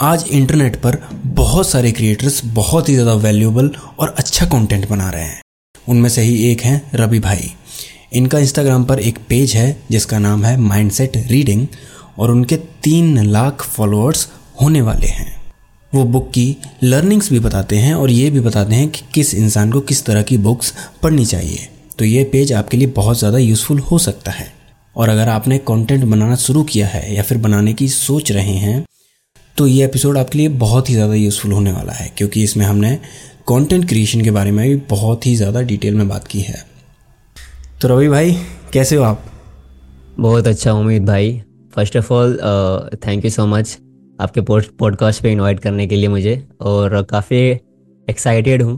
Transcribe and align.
आज 0.00 0.24
इंटरनेट 0.30 0.76
पर 0.76 0.96
बहुत 1.26 1.68
सारे 1.68 1.90
क्रिएटर्स 1.92 2.40
बहुत 2.46 2.88
ही 2.88 2.92
ज़्यादा 2.94 3.14
वैल्यूएबल 3.14 3.70
और 3.98 4.14
अच्छा 4.18 4.46
कंटेंट 4.46 4.88
बना 4.88 5.08
रहे 5.10 5.22
हैं। 5.22 5.40
उनमें 5.74 6.08
से 6.08 6.22
ही 6.22 6.50
एक 6.50 6.60
हैं 6.60 6.80
रवि 6.94 7.18
भाई। 7.18 7.50
इनका 8.12 8.38
इंस्टाग्राम 8.38 8.84
पर 8.84 8.98
एक 8.98 9.18
पेज 9.28 9.54
है, 9.56 9.76
जिसका 9.90 10.18
नाम 10.18 10.44
है 10.44 10.56
माइंडसेट 10.58 11.16
रीडिंग 11.28 11.66
और 12.18 12.30
उनके 12.30 12.56
तीन 12.82 13.18
लाख 13.22 13.62
फॉलोअर्स 13.64 14.26
होने 14.62 14.80
वाले 14.82 15.06
हैं। 15.06 15.30
वो 15.92 16.04
बुक 16.04 16.30
की 16.30 16.56
लर्निंग्स 16.82 17.30
भी 17.30 17.38
बताते 17.40 17.76
हैं 17.76 17.94
और 17.94 18.10
ये 18.10 18.30
भी 18.30 18.40
बताते 18.40 18.74
हैं 18.74 18.88
कि 18.88 19.04
किस 19.14 19.34
इंसान 19.34 19.72
को 19.72 19.80
किस 19.82 20.04
तरह 20.04 20.22
की 20.22 20.38
बुक्स 20.38 20.72
पढ़नी 21.02 21.26
चाहिए। 21.26 21.68
तो 21.98 22.04
ये 22.04 22.24
पेज 22.24 22.52
आपके 22.52 22.76
लिए 22.76 22.86
बहुत 22.92 23.18
ज़्यादा 23.18 23.38
यूज़फुल 23.38 23.78
हो 23.80 23.98
सकता 24.00 24.30
है। 24.30 24.52
और 24.96 25.08
अगर 25.08 25.28
आपने 25.28 25.58
कंटेंट 25.60 26.04
बनाना 26.04 26.36
शुरू 26.38 26.62
किया 26.64 26.86
है 26.86 27.14
या 27.14 27.22
फिर 27.22 27.38
बनाने 27.40 27.72
की 27.74 27.88
सोच 27.90 28.32
रहे 28.32 28.56
हैं 28.56 28.84
तो 29.56 29.66
ये 29.66 29.84
एपिसोड 29.84 30.18
आपके 30.18 30.38
लिए 30.38 30.48
बहुत 30.48 30.88
ही 30.90 30.94
ज़्यादा 30.94 31.14
यूज़फुल 31.14 31.52
होने 31.52 31.72
वाला 31.72 31.92
है 31.92 32.08
क्योंकि 32.18 32.42
इसमें 32.42 32.64
हमने 32.66 32.94
कंटेंट 33.48 33.88
क्रिएशन 33.88 34.20
के 34.20 34.30
बारे 34.30 34.50
में 34.50 34.68
भी 34.68 34.76
बहुत 34.90 35.26
ही 35.26 35.34
ज़्यादा 35.36 35.62
डिटेल 35.62 35.94
में 35.94 36.08
बात 36.08 36.26
की 36.26 36.40
है। 36.40 36.64
तो 37.80 37.88
रवि 37.88 38.08
भाई 38.08 38.32
कैसे 38.72 38.96
हो 38.96 39.02
आप? 39.02 39.24
बहुत 40.20 40.46
अच्छा 40.46 40.72
उम्मीद 40.72 41.04
भाई। 41.04 41.42
First 41.74 41.96
of 41.96 42.12
all 42.12 42.38
thank 43.06 43.24
you 43.24 43.30
so 43.30 43.46
much 43.46 43.78
आपके 44.20 44.40
पॉडकास्ट 44.40 45.22
पे 45.22 45.32
इनवाइट 45.32 45.60
करने 45.60 45.86
के 45.86 45.96
लिए 45.96 46.08
मुझे 46.08 46.42
और 46.60 47.02
काफ़ी 47.02 47.38
एक्साइटेड 48.08 48.62
हूँ 48.62 48.76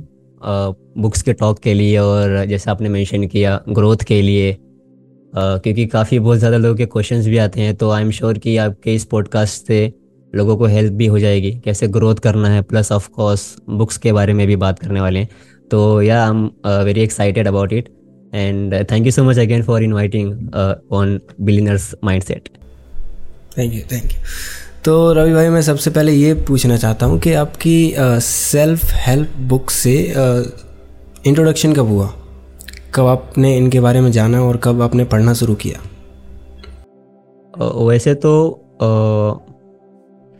बुक्स 0.98 1.22
के 1.22 1.32
टॉक 1.32 1.58
के 1.58 1.74
लिए 1.74 1.98
और 1.98 2.44
जैसे 2.44 2.70
आपने 2.70 2.88
मेंशन 2.88 3.26
किया 3.26 3.60
ग्रोथ 3.68 3.96
के 3.96 4.22
लिए। 4.22 4.52
Uh, 4.52 5.40
क्योंकि 5.62 5.86
काफ़ी 5.86 6.18
बहुत 6.18 6.38
ज़्यादा 6.38 6.56
लोगों 6.56 6.76
के 6.76 6.86
क्वेश्चंस 6.86 7.26
भी 7.26 7.38
आते 7.38 7.60
हैं 7.60 7.74
तो 7.74 7.90
आई 7.90 8.02
एम 8.02 8.10
श्योर 8.10 8.38
कि 8.38 8.56
आपके 8.56 8.94
इस 8.94 9.04
पॉडकास्ट 9.04 9.66
से 9.66 9.92
लोगों 10.34 10.56
को 10.56 10.66
हेल्प 10.66 10.92
भी 10.92 11.06
हो 11.06 11.18
जाएगी। 11.18 11.50
कैसे 11.64 11.88
ग्रोथ 11.88 12.16
करना 12.16 12.48
है 12.48 12.62
प्लस 12.62 12.92
ऑफ़ 12.92 13.08
कोर्स 13.08 13.54
बुक्स 13.70 13.96
के 13.96 14.12
बारे 14.12 14.32
में 14.34 14.46
भी 14.46 14.56
बात 14.56 14.78
करने 14.78 15.00
वाले 15.00 15.18
हैं। 15.18 15.28
तो 15.70 16.02
yeah 16.02 16.22
I 16.22 16.30
am 16.30 16.44
very 16.84 17.00
excited 17.00 17.48
about 17.48 17.72
it 17.72 17.88
and 18.34 18.74
thank 18.90 19.06
you 19.06 19.12
so 19.12 19.24
much 19.24 19.38
again 19.38 19.62
for 19.62 19.82
inviting 19.82 20.54
on 20.92 21.20
billionaires 21.40 21.94
mindset 22.04 22.48
thank 23.58 23.74
you 23.74 23.80
thank 23.92 24.12
you 24.12 24.18
तो 24.84 25.12
रवि 25.12 25.32
भाई 25.34 25.48
मैं 25.48 25.62
सबसे 25.62 25.90
पहले 25.90 26.12
ये 26.12 26.34
पूछना 26.48 26.76
चाहता 26.76 27.06
हूँ 27.06 27.18
कि 27.20 27.32
आपकी 27.32 27.94
सेल्फ 27.98 28.92
हेल्प 28.94 29.36
बुक 29.48 29.70
से 29.70 29.94
इंट्रोडक्शन 31.26 31.72
कब 31.72 31.88
हुआ? 31.88 32.12
कब 32.94 33.06
आपने 33.06 33.56
इनके 33.56 33.80
बारे 33.80 34.00
में 34.00 34.10
जाना 34.12 34.42
और 34.42 34.56
कब 34.56 34.82
आपने 34.82 35.04
पढ़ना 35.04 35.34
शुरू 35.34 35.54
किया? 35.54 35.80
uh, 37.54 37.88
वैसे 37.88 38.14
तो 38.14 38.34
uh, 38.76 39.53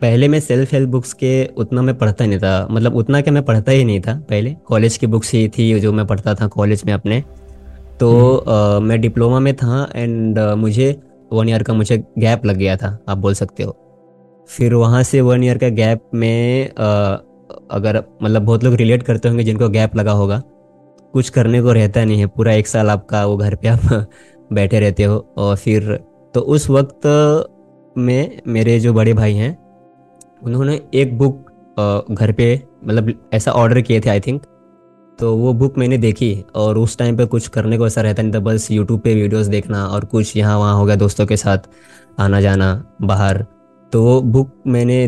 पहले 0.01 0.27
मैं 0.27 0.39
सेल्फ 0.39 0.73
हेल्प 0.73 0.89
बुक्स 0.89 1.13
के 1.13 1.45
उतना 1.57 1.81
मैं 1.81 1.97
पढ़ता 1.97 2.25
नहीं 2.25 2.39
था। 2.39 2.67
मतलब 2.71 2.95
उतना 2.95 3.21
क्या 3.21 3.33
मैं 3.33 3.43
पढ़ता 3.45 3.71
ही 3.71 3.83
नहीं 3.85 3.99
था 4.01 4.13
पहले। 4.29 4.55
कॉलेज 4.65 4.97
की 4.97 5.07
बुक्स 5.07 5.31
ही 5.33 5.47
थी 5.49 5.79
जो 5.79 5.93
मैं 5.93 6.05
पढ़ता 6.07 6.33
था 6.35 6.47
कॉलेज 6.47 6.83
में 6.85 6.93
अपने। 6.93 7.23
तो 7.99 8.37
आ, 8.37 8.79
मैं 8.79 8.99
डिप्लोमा 9.01 9.39
में 9.39 9.53
था 9.55 9.89
एंड 9.95 10.39
मुझे 10.57 10.95
वन 11.33 11.49
ईयर 11.49 11.63
का 11.63 11.73
मुझे 11.73 11.97
गैप 12.19 12.45
लग 12.45 12.55
गया 12.55 12.75
था 12.77 12.97
आप 13.09 13.17
बोल 13.17 13.33
सकते 13.33 13.63
हो। 13.63 13.75
फिर 14.49 14.73
वहाँ 14.73 15.03
से 15.03 15.21
वन 15.21 15.43
ईयर 15.43 15.57
का 15.57 15.69
गैप 15.71 16.09
में 16.13 16.69
आ, 16.69 17.17
अगर 17.71 18.03
मतलब 18.23 18.41
बहुत 18.41 18.63
लोग 18.63 18.73
रिलेट 18.73 19.03
करते 19.03 19.29
होंगे 19.29 19.43
जिनको 19.43 19.69
गैप 19.69 19.95
लगा 19.95 20.11
होगा। 20.11 20.41
कुछ 21.13 21.29
करने 21.29 21.61
को 21.61 21.71
रहता 21.71 22.03
नहीं 22.05 22.19
है 22.19 22.27
पूरा 22.27 22.53
एक 22.53 22.67
साल 22.67 22.89
आपका 22.89 23.25
वो 23.25 23.37
घर 23.37 23.55
पे 23.55 23.67
आप 23.67 24.07
बैठे 24.53 24.79
रहते 24.79 25.03
हो। 25.03 25.17
और 25.37 25.55
फिर 25.55 25.93
तो 26.33 26.39
उस 26.39 26.69
वक्त 26.69 27.07
में 27.97 28.41
मेरे 28.47 28.79
जो 28.79 28.93
बड़े 28.93 29.13
भाई 29.13 29.33
हैं 29.33 29.55
उन्होंने 30.45 30.79
एक 30.93 31.17
बुक 31.17 32.11
घर 32.11 32.31
पे 32.31 32.61
मतलब 32.87 33.13
ऐसा 33.33 33.51
ऑर्डर 33.51 33.81
किए 33.81 33.99
थे 33.99 34.09
आई 34.09 34.19
थिंक 34.19 34.41
तो 35.19 35.35
वो 35.35 35.53
बुक 35.53 35.77
मैंने 35.77 35.97
देखी 35.97 36.43
और 36.55 36.77
उस 36.77 36.97
टाइम 36.97 37.17
पे 37.17 37.25
कुछ 37.25 37.47
करने 37.47 37.77
को 37.77 37.87
ऐसा 37.87 38.01
रहता 38.01 38.23
नहीं 38.23 38.33
था 38.33 38.39
बस 38.39 38.67
यूट्यूब 38.71 38.99
पे 38.99 39.13
वीडियोस 39.15 39.47
देखना 39.47 39.85
और 39.85 40.05
कुछ 40.05 40.35
यहाँ 40.37 40.57
वहाँ 40.59 40.75
हो 40.75 40.85
गया 40.85 40.95
दोस्तों 40.95 41.25
के 41.25 41.37
साथ 41.37 41.57
आना 42.19 42.41
जाना 42.41 42.67
बाहर। 43.01 43.45
तो 43.93 44.03
वो 44.03 44.21
बुक 44.21 44.51
मैंने 44.67 45.05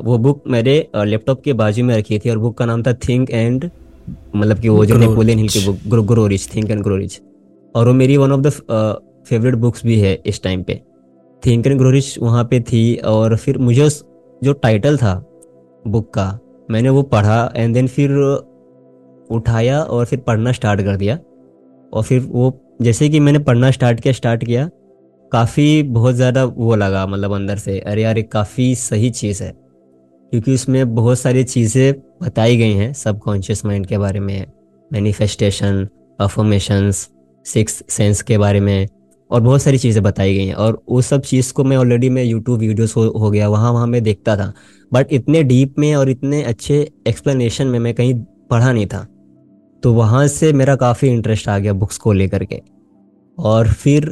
वो 0.00 0.18
बुक 0.18 0.42
मेरे 0.46 0.76
लैपटॉप 0.96 1.42
के 1.42 1.52
बाजू 1.52 1.84
में 1.84 1.96
रखी 1.96 2.18
थी 2.18 2.30
और 2.30 2.38
बुक 2.38 2.56
का 2.58 2.66
नाम 2.66 2.82
था 2.82 2.92
थिंक 3.08 3.30
एंड 3.30 3.70
मतलब 4.36 4.58
कि 4.58 4.68
वो 4.68 4.84
जो 4.86 4.96
नेपोलियन 4.96 5.38
हिल 5.38 5.48
की 5.48 5.66
book 5.66 5.78
grow 5.88 6.02
grow 6.02 6.26
rich 6.26 6.48
think 6.54 6.70
and 6.70 6.82
grow 6.82 6.96
rich 6.96 7.20
और 7.74 7.86
वो 7.88 7.94
मेरी 7.94 8.16
one 8.16 8.32
of 8.32 8.40
the 8.40 8.50
favourite 9.28 9.54
books 9.54 9.84
भी 9.86 9.98
है 10.00 10.18
इस 10.26 10.42
टाइम 10.42 10.62
पे। 10.62 10.80
थिंक 11.42 11.66
एंड 11.66 11.76
ग्रो 11.78 11.90
रिच 11.90 12.18
वहाँ 12.18 12.44
पे 12.44 12.60
थी 12.62 12.94
और 12.96 13.36
फिर 13.36 13.58
मुझे 13.58 13.82
उस 13.82 14.04
जो 14.42 14.52
टाइटल 14.52 14.96
था 14.96 15.14
बुक 15.84 16.12
का, 16.14 16.38
मैंने 16.70 16.88
वो 16.88 17.02
पढ़ा 17.02 17.52
एंड 17.56 17.74
देन 17.74 17.86
फिर 17.88 18.10
उठाया 19.30 19.82
और 19.82 20.04
फिर 20.04 20.18
पढ़ना 20.18 20.52
स्टार्ट 20.52 20.80
कर 20.80 20.96
दिया। 20.96 21.18
और 21.92 22.02
फिर 22.02 22.20
वो, 22.20 22.60
जैसे 22.82 23.08
कि 23.08 23.20
मैंने 23.20 23.38
पढ़ना 23.38 23.70
स्टार्ट 23.70 24.00
किया 24.00 24.12
स्टार्ट 24.12 24.44
किया, 24.44 24.68
काफ़ी 25.32 25.82
बहुत 25.82 26.14
ज़्यादा 26.14 26.44
वो 26.44 26.74
लगा 26.76 27.06
मतलब 27.06 27.32
अंदर 27.32 27.56
से, 27.56 27.78
अरे 27.80 28.02
यार 28.02 28.18
एक 28.18 28.30
काफ़ी 28.32 28.74
सही 28.74 29.10
चीज़ 29.10 29.42
है। 29.42 29.50
क्योंकि 30.32 30.54
उसमें 30.54 30.94
बहुत 30.94 31.18
सारी 31.18 31.44
चीज़ें 31.44 31.94
बताई 32.22 32.56
गई 32.56 32.72
हैं 32.72 32.92
सब 32.92 33.18
कॉन्शियस 33.18 33.64
माइंड 33.64 33.86
के 33.86 33.98
बारे 33.98 34.20
में 34.20 34.46
मैनिफेस्टेशन 34.90 35.86
अफॉर्मेशंस 36.20 37.08
सिक्स 37.46 37.82
सेंस 37.88 38.22
के 38.22 38.38
बारे 38.38 38.60
में 38.60 38.86
और 39.30 39.40
बहुत 39.40 39.62
सारी 39.62 39.78
चीज़ें 39.78 40.02
बताई 40.02 40.34
गई 40.34 40.46
हैं। 40.46 40.54
और 40.54 40.82
वो 40.88 41.00
सब 41.02 41.22
चीज़ 41.22 41.52
को 41.52 41.64
मैं 41.64 41.76
ऑलरेडी 41.76 42.08
मैं 42.08 42.24
यूट्यूब 42.24 42.58
वीडियोस 42.58 42.96
हो, 42.96 43.02
हो 43.02 43.30
गया 43.30 43.48
वहाँ 43.48 43.72
वहाँ 43.72 43.86
मैं 43.86 44.02
देखता 44.02 44.36
था। 44.36 44.52
बट 44.92 45.12
इतने 45.12 45.42
डीप 45.42 45.78
में 45.78 45.94
और 45.94 46.10
इतने 46.10 46.42
अच्छे 46.42 46.76
एक्सप्लेनेशन 47.06 47.66
में 47.66 47.78
मैं 47.78 47.94
कहीं 47.94 48.14
पढ़ा 48.50 48.72
नहीं 48.72 48.86
था। 48.86 49.06
तो 49.82 49.92
वहाँ 49.92 50.26
से 50.26 50.52
मेरा 50.52 50.76
काफ़ी 50.76 51.08
इंटरेस्ट 51.08 51.48
आ 51.48 51.58
गया 51.58 51.72
बुक्स 51.72 51.98
को 51.98 52.12
लेकर 52.12 52.44
के। 52.44 52.60
और 53.38 53.68
फिर 53.68 54.08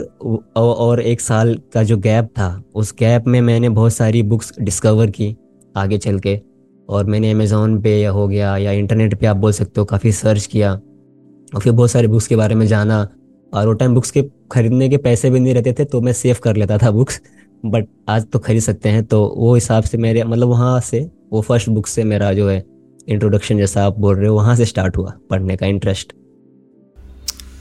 और 0.56 1.00
एक 1.00 1.20
साल 1.20 1.54
का 1.74 1.82
जो 1.82 1.96
गैप 1.96 2.28
था 2.38 2.62
उस 2.74 2.94
गैप 2.98 3.26
में 3.26 3.40
मैंने 3.40 3.68
बहुत 3.68 3.92
सारी 3.92 4.22
बुक्स 4.22 4.52
डिस्कवर 4.60 5.10
की 5.10 5.36
आगे 5.74 5.98
चल 5.98 6.18
के। 6.18 6.40
और 6.88 7.04
मैंने 7.04 7.30
अमेज़ोन 7.30 7.80
पे 7.82 7.96
या 8.00 8.10
हो 8.10 8.26
गया 8.28 8.56
या 8.56 8.72
इंटरनेट 8.72 9.14
पे 9.20 9.26
आप 9.26 9.36
बोल 9.36 9.52
सकते 9.52 9.80
हो 9.80 9.84
काफ़ी 9.84 10.12
सर्च 10.12 10.46
किया। 10.46 10.72
और 10.72 11.60
फिर 11.60 11.72
बहुत 11.72 11.90
सारी 11.90 12.06
बुक्स 12.06 12.26
के 12.26 12.36
बारे 12.36 12.54
में 12.54 12.66
जाना 12.66 13.06
और 13.52 13.66
वो 13.66 13.72
टाइम 13.74 13.94
बुक्स 13.94 14.10
के 14.10 14.22
खरीदने 14.52 14.88
के 14.88 14.96
पैसे 14.98 15.30
भी 15.30 15.40
नहीं 15.40 15.54
रहते 15.54 15.72
थे 15.78 15.84
तो 15.84 16.00
मैं 16.00 16.12
सेव 16.12 16.36
कर 16.42 16.56
लेता 16.56 16.78
था 16.78 16.90
बुक्स 16.90 17.20
बट 17.64 17.86
आज 18.08 18.26
तो 18.32 18.38
खरीद 18.38 18.62
सकते 18.62 18.88
हैं। 18.88 19.04
तो 19.04 19.24
वो 19.36 19.54
हिसाब 19.54 19.84
से 19.84 19.98
मेरे 19.98 20.24
मतलब 20.24 20.48
वहाँ 20.48 20.80
से, 20.80 21.00
वो 21.32 21.40
फ़र्स्ट 21.40 21.68
बुक 21.68 21.86
से 21.86 22.04
मेरा 22.04 22.32
जो 22.32 22.48
है 22.48 22.62
इंट्रोडक्शन 23.08 23.58
जैसा 23.58 23.84
आप 23.86 23.98
बोल 23.98 24.16
रहे 24.16 24.28
हो, 24.28 24.34
वहाँ 24.34 24.56
से 24.56 24.64
स्टार्ट 24.64 24.96
हुआ 24.96 25.12
पढ़ने 25.30 25.56
का 25.56 25.66
इंटरेस्ट 25.66 26.12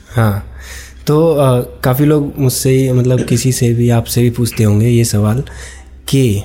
हाँ 0.09 0.43
तो 1.07 1.35
काफ़ी 1.83 2.05
लोग 2.05 2.33
मुझसे 2.37 2.91
मतलब 2.93 3.25
किसी 3.25 3.51
से 3.51 3.73
भी, 3.73 3.89
आपसे 3.89 4.21
भी 4.21 4.29
पूछते 4.29 4.63
होंगे 4.63 4.87
ये 4.87 5.03
सवाल 5.05 5.43
कि 6.07 6.43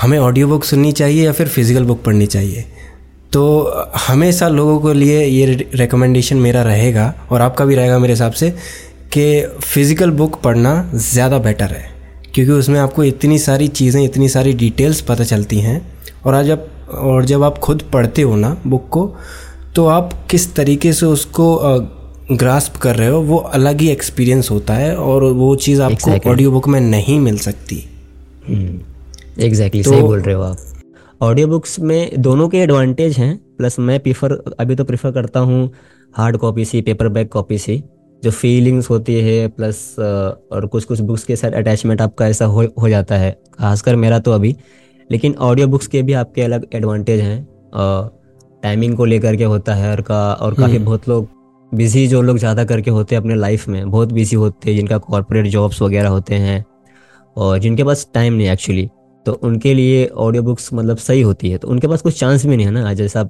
हमें 0.00 0.18
ऑडियो 0.18 0.48
बुक 0.48 0.64
सुननी 0.64 0.92
चाहिए 0.92 1.24
या 1.24 1.32
फिर 1.32 1.48
फ़िज़िकल 1.48 1.84
बुक 1.84 2.02
पढ़नी 2.04 2.26
चाहिए? 2.26 2.64
तो 3.36 3.42
हमेशा 4.06 4.48
लोगों 4.48 4.78
के 4.80 4.92
लिए 4.98 5.24
ये 5.24 5.46
रिकमेंडेशन 5.74 6.36
मेरा 6.36 6.62
रहेगा 6.62 7.14
और 7.30 7.40
आपका 7.40 7.64
भी 7.64 7.74
रहेगा 7.74 7.98
मेरे 7.98 8.12
हिसाब 8.12 8.32
से 8.32 8.50
कि 9.12 9.24
फ़िज़िकल 9.64 10.10
बुक 10.10 10.40
पढ़ना 10.42 10.72
ज़्यादा 10.94 11.38
बेटर 11.38 11.70
है। 11.70 11.84
क्योंकि 12.34 12.52
उसमें 12.52 12.78
आपको 12.80 13.04
इतनी 13.04 13.38
सारी 13.38 13.68
चीज़ें 13.68 14.02
इतनी 14.04 14.28
सारी 14.28 14.52
डिटेल्स 14.52 15.00
पता 15.00 15.24
चलती 15.24 15.58
हैं 15.60 15.76
और 16.24 16.34
आज 16.34 16.50
आप 16.50 16.66
और 16.92 17.24
जब 17.24 17.42
आप 17.42 17.58
खुद 17.58 17.82
पढ़ते 17.92 18.22
हो 18.22 18.36
ना 18.36 18.56
बुक 18.66 18.88
को 18.88 19.04
तो 19.74 19.86
आप 19.86 20.12
किस 20.30 20.54
तरीके 20.54 20.92
से 20.92 21.06
उसको 21.06 21.48
ग्रास्प 22.32 22.76
कर 22.76 22.96
रहे 22.96 23.08
हो 23.08 23.20
वो 23.20 23.36
अलग 23.36 23.80
ही 23.80 23.88
एक्सपीरियंस 23.88 24.50
होता 24.50 24.74
है 24.74 24.96
और 24.96 25.24
वो 25.24 25.54
चीज़ 25.56 25.82
आपको 25.82 26.10
ऑडियो 26.10 26.30
exactly. 26.30 26.52
बुक 26.52 26.68
में 26.68 26.80
नहीं 26.80 27.20
मिल 27.20 27.38
सकती। 27.38 27.76
एग्जैक्टली 28.48 29.50
exactly, 29.50 29.84
तो, 29.84 29.90
सही 29.90 30.00
बोल 30.00 30.20
रहे 30.20 30.34
हो 30.34 30.42
आप। 30.42 30.56
ऑडियो 31.20 31.48
बुक्स 31.48 31.78
में 31.80 32.20
दोनों 32.22 32.48
के 32.48 32.58
एडवांटेज 32.58 33.18
हैं 33.18 33.36
प्लस 33.56 33.78
मैं 33.78 33.98
प्रीफर 34.00 34.32
अभी 34.58 34.74
तो 34.76 34.84
प्रीफर 34.84 35.12
करता 35.12 35.40
हूँ 35.40 35.70
हार्ड 36.14 36.36
कॉपी 36.36 36.64
से 36.64 36.80
पेपर 36.82 37.08
बैक 37.08 37.28
कॉपी 37.28 37.58
से 37.58 37.82
जो 38.22 38.30
फीलिंग्स 38.30 38.90
होती 38.90 39.14
है 39.20 39.46
प्लस 39.50 39.78
और 39.98 40.66
कुछ 40.66 40.84
कुछ 40.84 41.00
बुक्स 41.00 41.24
के 41.24 41.36
साथ 41.36 41.52
अटैचमेंट 41.52 42.00
आपका 42.00 42.26
ऐसा 42.26 42.44
हो 42.46 42.64
हो 42.78 42.88
जाता 42.88 43.16
है 43.16 43.30
खासकर 43.54 43.96
मेरा 43.96 44.18
तो 44.18 44.32
अभी 44.32 44.54
लेकिन 45.10 45.34
ऑडियो 45.40 45.66
बुक्स 45.66 45.86
के 45.86 46.02
भी 46.02 46.12
आपके 46.14 46.42
अलग 46.42 46.66
एडवांटेज 46.72 47.20
हैं 47.20 47.40
टाइमिंग 48.62 48.96
को 48.96 49.04
लेकर 49.04 49.36
के 49.36 49.44
होता 49.44 49.74
है 49.74 49.90
और 49.90 50.00
का 50.02 50.20
और 50.32 50.54
काफ़ी 50.54 50.74
हम्म। 50.74 50.84
बहुत 50.84 51.08
लोग 51.08 51.28
बिज़ी 51.72 52.06
जो 52.08 52.22
लोग 52.22 52.38
ज़्यादा 52.38 52.64
करके 52.64 52.90
होते 52.90 53.14
हैं 53.14 53.22
अपने 53.22 53.34
लाइफ 53.36 53.66
में 53.68 53.90
बहुत 53.90 54.12
बिज़ी 54.12 54.36
होते 54.36 54.70
हैं 54.70 54.76
जिनका 54.76 54.98
कॉरपोरेट 55.00 55.46
जॉब्स 55.48 55.82
वगैरह 55.82 56.08
होते 56.08 56.34
हैं 56.36 56.64
और 57.36 57.58
जिनके 57.58 57.84
पास 57.84 58.06
टाइम 58.14 58.34
नहीं 58.34 58.48
एक्चुअली 58.48 58.88
तो 59.26 59.32
उनके 59.32 59.74
लिए 59.74 60.06
ऑडियो 60.06 60.42
बुक्स 60.42 60.72
मतलब 60.74 60.96
सही 60.96 61.20
होती 61.20 61.50
है। 61.50 61.58
तो 61.58 61.68
उनके 61.68 61.88
पास 61.88 62.02
कुछ 62.02 62.18
चांस 62.20 62.46
भी 62.46 62.56
नहीं 62.56 62.66
है 62.66 62.72
ना। 62.72 62.92
जैसा, 62.94 63.28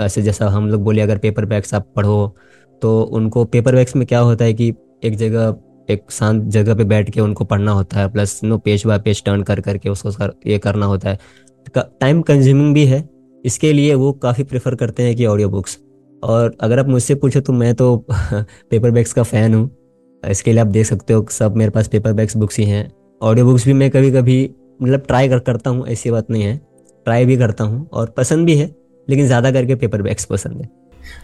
ऐसे 0.00 0.22
जैसा 0.22 0.48
हम 0.48 0.68
लोग 0.70 0.82
बोले, 0.84 1.00
अगर 1.02 1.18
पेपर 1.18 1.44
बैग्स 1.44 1.74
आप 1.74 1.92
पढ़ो 1.96 2.34
तो 2.82 3.00
उनको 3.02 3.44
पेपर 3.44 3.74
बैग्स 3.74 3.96
में 3.96 4.06
क्या 4.06 4.18
होता 4.20 4.44
है 4.44 4.54
कि 4.54 4.72
एक 5.04 5.16
जगह, 5.16 5.54
एक 5.88 6.10
शांत 6.10 6.42
जगह 6.44 6.74
पे 6.74 6.84
बैठ 6.84 7.10
के 7.10 7.20
उनको 7.20 7.44
पढ़ना 7.44 7.72
होता 7.72 8.00
है। 8.00 8.08
Plus 8.12 8.40
no 8.44 8.58
page 8.58 8.84
by 8.86 8.98
page 8.98 9.22
turn 9.24 9.42
कर 9.42 9.60
करके 9.60 9.88
उसको 9.88 10.10
सर 10.10 10.32
ये 10.46 10.58
करना 10.58 10.86
होता 10.86 11.10
है। 11.10 11.18
टाइम 11.76 12.20
कंज्यूमिंग 12.22 12.74
भी 12.74 12.84
है। 12.86 13.08
इसके 13.44 13.72
लिए 13.72 13.94
वो 13.94 14.12
काफ़ी 14.12 14.44
प्रेफर 14.44 14.74
करते 14.74 15.02
हैं 15.02 15.14
कि 15.16 15.26
ऑडियो 15.26 15.48
बुक्स 15.48 15.78
और 16.22 16.56
अगर 16.60 16.78
आप 16.78 16.88
मुझसे 16.88 17.14
पूछो 17.14 17.40
तो 17.40 17.52
मैं 17.52 17.74
तो 17.74 17.96
पेपर 18.70 18.90
बैग्स 18.90 19.12
का 19.12 19.22
फ़ैन 19.22 19.54
हूँ। 19.54 19.70
इसके 20.22 20.52
लिए 20.52 20.60
आप 20.60 20.66
देख 20.66 20.86
सकते 20.86 21.14
हो, 21.14 21.26
सब 21.30 21.56
मेरे 21.56 21.70
पास 21.70 21.88
पेपर 21.88 22.12
बैग्स 22.12 22.36
बुक्स 22.36 22.58
ही 22.58 22.64
हैं। 22.64 22.90
ऑडियो 23.20 23.46
बुक्स 23.46 23.64
भी 23.66 23.72
मैं 23.72 23.90
कभी 23.90 24.10
कभी 24.12 24.38
मतलब 24.80 25.04
ट्राई 25.08 25.28
कर 25.28 25.38
करता 25.40 25.70
हूँ 25.70 25.86
ऐसी 25.88 26.10
बात 26.10 26.30
नहीं 26.30 26.42
है। 26.42 26.56
ट्राई 27.06 27.24
भी 27.24 27.36
करता 27.36 27.64
हूँ 27.64 27.88
और 27.92 28.10
पसंद 28.16 28.46
भी 28.46 28.56
है 28.56 28.74
लेकिन 29.08 29.26
ज़्यादा 29.26 29.50
करके 29.52 29.74
पेपर 29.74 30.02
बैग्स 30.02 30.24
पसंद 30.24 30.60
है 30.62 30.68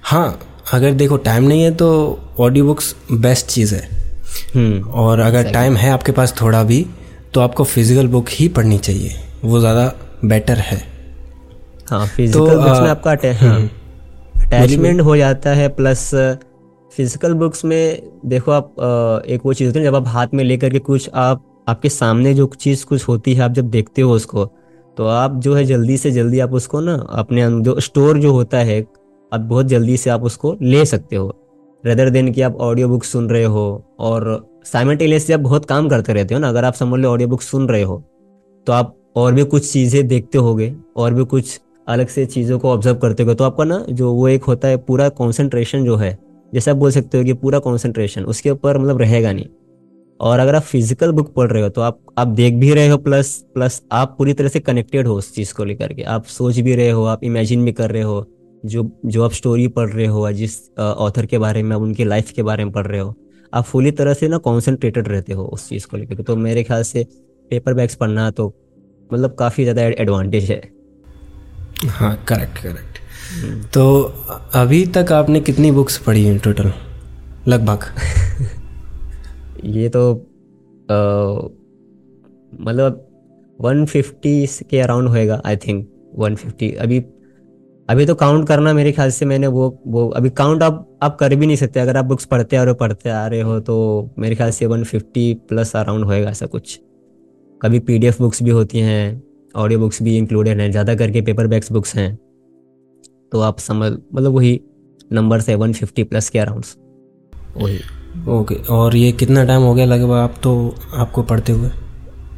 हाँ 0.03 0.39
अगर 0.73 0.93
देखो 0.95 1.17
टाइम 1.19 1.45
नहीं 1.45 1.63
है 1.63 1.71
तो 1.75 1.89
ऑडियो 2.41 2.65
बुक्स 2.67 2.95
बेस्ट 3.13 3.47
चीज़ 3.47 3.75
है। 3.75 3.89
हम्म। 4.55 4.91
और 4.91 5.21
अगर 5.21 5.51
टाइम 5.53 5.77
है 5.77 5.91
आपके 5.91 6.13
पास 6.13 6.35
थोड़ा 6.41 6.63
भी 6.65 6.85
तो 7.35 7.41
आपको 7.41 7.65
फ़िज़िकल 7.65 8.07
बुक 8.09 8.29
ही 8.31 8.49
पढ़नी 8.49 8.79
चाहिए। 8.79 9.15
वो 9.45 9.61
ज़्यादा 9.61 9.93
बेटर 10.25 10.59
है। 10.61 10.77
हाँ 11.91 12.07
फ़िज़िकल 12.07 12.39
तो, 12.39 12.61
बुक्स 12.61 12.81
में 12.81 12.89
आपका 12.89 13.11
अटैचमेंट 13.11 15.01
हो। 15.01 15.17
जाता 15.17 15.51
है 15.51 15.69
प्लस 15.71 16.11
फ़िज़िकल 16.93 17.35
बुक्स 17.35 17.65
में 17.65 18.03
देखो 18.27 18.53
आप 18.53 18.75
एक 19.27 19.41
वो 19.45 19.53
चीज़ 19.55 19.69
होती 19.69 19.79
है 19.79 19.85
जब 19.85 19.95
आप 19.97 20.09
हाथ 20.09 20.35
में 20.35 20.45
लेकर 20.45 20.71
के 20.71 20.79
कुछ 20.81 21.09
आप 21.15 21.45
आपके 21.67 21.89
सामने 21.89 22.35
जो 22.35 22.47
चीज़ 22.57 22.85
कुछ 22.87 23.09
होती 23.09 23.35
है, 23.35 23.43
आप 23.43 23.53
जब 23.53 23.71
देखते 23.71 24.03
हो 24.03 24.13
उसको 24.13 24.45
तो 24.97 25.07
आप 25.07 25.35
जो 25.41 25.55
है 25.55 25.65
जल्दी 25.65 25.97
से 25.97 26.11
जल्दी 26.11 26.41
आप 26.41 26.53
उसको 26.53 26.81
ना, 26.81 26.95
अपने 26.95 27.49
जो 27.63 27.79
स्टोर 27.81 28.19
जो 28.19 28.33
होता 28.33 28.59
है, 28.59 28.81
आप 29.33 29.41
बहुत 29.43 29.67
जल्दी 29.67 29.97
से 29.97 30.11
आप 30.11 30.23
उसको 30.23 30.57
ले 30.63 30.85
सकते 30.87 31.17
हो। 31.17 31.35
रेदर 31.85 32.11
देन 32.11 32.33
कि 32.33 32.43
आप 32.43 32.57
ऑडियो 32.59 32.89
बुक 32.89 33.05
सुन 33.05 33.29
रहे 33.31 33.45
हो, 33.45 33.85
और 33.99 34.49
साइमल्टेनियसली 34.65 35.35
आप 35.35 35.41
बहुत 35.41 35.65
काम 35.65 35.89
करते 35.89 36.13
रहते 36.13 36.35
हो 36.35 36.41
ना, 36.41 36.49
अगर 36.49 36.65
आप 36.65 36.75
समझ 36.75 37.01
लो 37.01 37.11
ऑडियो 37.11 37.29
बुक 37.29 37.43
सुन 37.43 37.69
रहे 37.69 37.83
हो 37.83 38.03
तो 38.67 38.73
आप 38.73 38.95
और 39.17 39.33
भी 39.33 39.45
कुछ 39.45 39.73
चीज़ें 39.73 40.07
देखते 40.09 40.39
होगे, 40.39 40.75
और 40.97 41.15
भी 41.15 41.25
कुछ 41.25 41.59
अलग 41.87 42.09
से 42.09 42.27
चीज़ों 42.27 42.59
को 42.59 42.71
ऑब्ज़र्व 42.71 42.97
करते 42.97 43.23
हो 43.23 43.35
तो 43.35 43.45
आपका 43.45 43.65
ना, 43.65 43.85
जो 43.91 44.13
वो 44.13 44.29
एक 44.29 44.45
होता 44.45 44.69
है 44.69 44.77
पूरा 44.79 45.09
कॉन्सेंट्रेशन 45.11 45.85
जो 45.85 45.97
है, 45.97 46.17
जैसे 46.53 46.71
आप 46.71 46.77
बोल 46.77 46.91
सकते 46.91 47.19
हो 47.19 47.25
कि 47.25 47.33
पूरा 47.35 47.59
कॉन्सेंट्रेशन 47.61 48.25
उसके 48.25 48.51
ऊपर 48.51 48.79
मतलब 48.79 48.99
रहेगा 48.99 49.33
नहीं। 49.33 49.47
और 50.23 50.39
अगर 50.39 50.55
आप 50.55 50.63
फ़िज़िकल 50.63 51.11
बुक 51.13 51.33
पढ़ 51.35 51.51
रहे 51.53 51.63
हो 51.63 51.69
तो 51.69 51.81
आप 51.81 51.99
आप 52.19 52.29
देख 52.31 52.55
भी 52.55 52.73
रहे 52.75 52.89
हो 52.89 52.99
प्लस 52.99 53.35
प्लस 53.55 53.81
आप 53.93 54.15
पूरी 54.19 54.33
तरह 54.33 54.49
से 54.49 54.61
कनेक्टेड 54.61 55.07
हो 55.07 55.15
उस 55.15 55.35
चीज़ 55.35 55.55
को 55.55 55.65
लेकर 55.65 55.93
के। 55.93 56.03
आप 56.05 56.25
सोच 56.27 56.59
भी 56.59 56.75
रहे 56.75 56.91
हो 56.91 57.05
आप 57.07 57.25
इमेजिन 57.25 57.65
भी 57.65 57.73
कर 57.73 57.91
रहे 57.91 58.03
हो 58.03 58.27
जो 58.65 58.91
जो 59.07 59.25
आप 59.25 59.33
स्टोरी 59.33 59.67
पढ़ 59.71 59.89
रहे 59.91 60.07
हो 60.07 60.27
या 60.27 60.33
जिस 60.33 60.59
ऑथर 60.79 61.27
के 61.27 61.39
बारे 61.39 61.63
में 61.63 61.75
आप 61.77 61.83
उनकी 61.83 62.05
लाइफ 62.05 62.31
के 62.31 62.43
बारे 62.43 62.65
में 62.65 62.73
पढ़ 62.73 62.87
रहे 62.87 63.01
हो 63.01 63.15
आप 63.53 63.65
फुली 63.65 63.91
तरह 63.93 64.15
से 64.15 64.29
ना 64.29 64.39
कॉन्सेंट्रेटेड 64.41 65.09
रहते 65.09 65.33
हो 65.33 65.45
उस 65.45 65.69
चीज़ 65.69 65.87
को 65.87 65.97
लेकर 65.97 66.15
के। 66.15 66.23
तो 66.23 66.37
मेरे 66.39 66.63
ख्याल 66.65 66.83
से 66.83 67.07
पेपर 67.51 67.75
बैग्स 67.75 67.95
पढ़ना 67.95 68.31
तो 68.31 68.53
मतलब 69.11 69.35
काफ़ी 69.39 69.65
ज़्यादा 69.65 69.83
एडवांटेज 69.83 70.51
है। 70.51 70.63
हाँ 71.89 72.17
करेक्ट 72.29 72.59
करेक्ट 72.59 72.99
तो 73.75 74.03
अभी 74.55 74.85
तक 74.95 75.13
आपने 75.13 75.41
कितनी 75.43 75.71
बुक्स 75.73 75.99
पढ़ी 75.99 76.25
हैं 76.25 76.39
टोटल 76.39 76.73
लगभग? 77.49 77.85
ये 79.65 79.89
तो 79.89 80.13
मतलब 82.61 83.09
150 83.59 84.63
के 84.71 84.81
अराउंड 84.81 85.09
होएगा 85.09 85.41
आई 85.47 85.57
थिंक 85.57 85.89
150 86.21 86.75
अभी 86.77 87.03
अभी 87.89 88.07
तो 88.07 88.15
काउंट 88.15 88.47
करना 88.49 88.73
मेरे 88.73 88.93
ख्याल 88.93 89.11
से 89.11 89.25
मैंने 89.27 89.47
वो 89.47 89.69
वो, 89.87 90.09
अभी 90.09 90.31
काउंट 90.31 90.63
आप 90.63 90.99
आप 91.03 91.17
कर 91.19 91.35
भी 91.35 91.47
नहीं 91.47 91.57
सकते। 91.57 91.81
अगर 91.81 91.97
आप 91.97 92.05
बुक्स 92.05 92.25
पढ़ते 92.25 92.57
हो, 92.57 92.75
पढ़ते 92.75 93.11
आ 93.11 93.27
रहे 93.27 93.41
हो 93.41 93.59
तो 93.61 94.11
मेरे 94.19 94.35
ख्याल 94.37 94.51
से 94.51 94.67
150 94.67 95.35
प्लस 95.49 95.75
अराउंड 95.77 96.05
होएगा 96.05 96.31
ऐसा 96.31 96.47
कुछ। 96.47 96.79
कभी 97.61 97.79
पीडीएफ 97.81 98.19
बुक्स 98.19 98.43
भी 98.43 98.51
होती 98.51 98.81
हैं 98.81 99.23
ऑडियो 99.55 99.79
बुक्स 99.81 100.03
भी 100.03 100.17
इंक्लूडेड 100.19 100.61
हैं, 100.61 100.71
ज़्यादा 100.71 100.95
करके 100.95 101.23
पेपर 101.23 101.47
बुक्स 101.71 101.95
हैं। 101.97 102.19
तो 103.33 103.41
आप 103.41 103.59
समझ 103.61 103.93
मतलब 103.93 104.33
वही 104.33 104.61
नंबर 105.13 105.41
से 105.41 105.55
150 105.55 106.05
प्लस 106.05 106.29
के 106.31 106.39
अराउंड 106.39 106.65
वही। 107.57 107.79
ओके 108.29 108.55
और 108.55 108.97
ये 108.97 109.13
कितना 109.13 109.45
टाइम 109.45 109.63
हो 109.63 109.75
गया 109.75 109.85
लगभग 109.85 110.13
आप 110.13 110.35
तो 110.43 110.75
आपको 110.95 111.23
पढ़ते 111.23 111.53
हुए? 111.53 111.69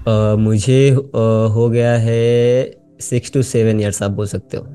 अ, 0.08 0.36
मुझे 0.38 0.90
अ, 0.90 1.18
हो 1.52 1.70
गया 1.70 1.92
है 1.92 2.76
सिक्स 3.00 3.32
टू 3.32 3.42
सेवन 3.42 3.80
ईयर्स 3.80 4.02
आप 4.02 4.10
बोल 4.10 4.26
सकते 4.26 4.56
हो। 4.56 4.66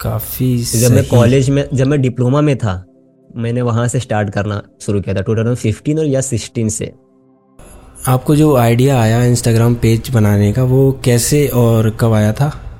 काफ़ी 0.00 0.58
जब 0.58 0.90
मैं 0.92 1.08
कॉलेज 1.08 1.50
में 1.50 1.68
जब 1.74 1.86
मैं 1.86 2.02
डिप्लोमा 2.02 2.40
में 2.40 2.58
था 2.58 2.84
मैंने 3.36 3.62
वहाँ 3.62 3.88
से 3.88 4.00
स्टार्ट 4.00 4.30
करना 4.30 4.62
शुरू 4.80 5.00
किया 5.00 5.14
था 5.14 5.20
2015 5.20 5.98
और 5.98 6.06
या 6.06 6.20
16 6.20 6.68
से। 6.68 6.92
आपको 8.08 8.36
जो 8.36 8.56
आइडिया 8.56 9.00
आया 9.00 9.24
इंस्टाग्राम 9.24 9.74
पेज 9.74 10.10
बनाने 10.10 10.52
का 10.52 10.64
वो 10.64 11.00
कैसे 11.04 11.48
और 11.48 11.90
कब 11.90 12.12
आया 12.12 12.32
था? 12.32 12.71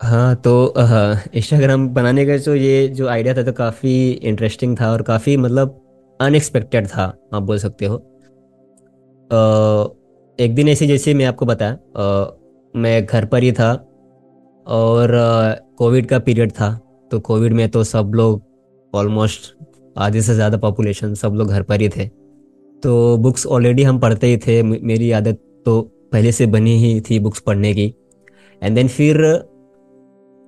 हाँ 0.00 0.34
तो 0.36 0.52
इंस्टाग्राम 1.34 1.88
बनाने 1.88 2.24
का 2.26 2.36
जो 2.36 2.54
ये 2.54 2.86
जो 2.88 3.08
आइडिया 3.08 3.34
था 3.34 3.42
तो 3.42 3.52
काफ़ी 3.52 4.10
इंटरेस्टिंग 4.10 4.76
था 4.80 4.90
और 4.92 5.02
काफ़ी 5.02 5.36
मतलब 5.36 5.76
अनएक्सपेक्टेड 6.20 6.86
था 6.86 7.02
आप 7.34 7.42
बोल 7.42 7.58
सकते 7.58 7.86
हो। 7.86 7.96
अ, 9.30 9.34
एक 10.38 10.54
दिन 10.54 10.68
ऐसे 10.68 10.86
जैसे 10.86 11.14
मैं 11.14 11.24
आपको 11.24 11.46
बताया 11.46 11.72
मैं 12.74 13.04
घर 13.06 13.24
पर 13.24 13.42
ही 13.42 13.52
था 13.52 13.72
और 14.66 15.10
कोविड 15.78 16.06
का 16.06 16.18
पीरियड 16.18 16.52
था 16.52 16.72
तो 17.10 17.20
कोविड 17.20 17.52
में 17.52 17.68
तो 17.68 17.84
सब 17.84 18.12
लोग 18.14 18.42
ऑलमोस्ट 18.92 19.54
आधे 19.96 20.22
से 20.22 20.34
ज़्यादा 20.34 20.58
पॉपुलेशन 20.58 21.14
सब 21.14 21.34
लोग 21.34 21.48
घर 21.48 21.62
पर 21.62 21.80
ही 21.80 21.88
थे। 21.88 22.06
तो 22.82 23.16
बुक्स 23.18 23.46
ऑलरेडी 23.46 23.82
हम 23.82 23.98
पढ़ते 23.98 24.26
ही 24.26 24.36
थे 24.36 24.62
मेरी 24.62 25.10
आदत 25.12 25.38
तो 25.66 25.80
पहले 26.12 26.32
से 26.32 26.46
बनी 26.48 26.76
ही 26.78 27.00
थी 27.00 27.18
बुक्स 27.18 27.40
पढ़ने 27.40 27.74
की। 27.74 27.92
एंड 28.62 28.74
देन 28.74 28.88
फिर 28.88 29.22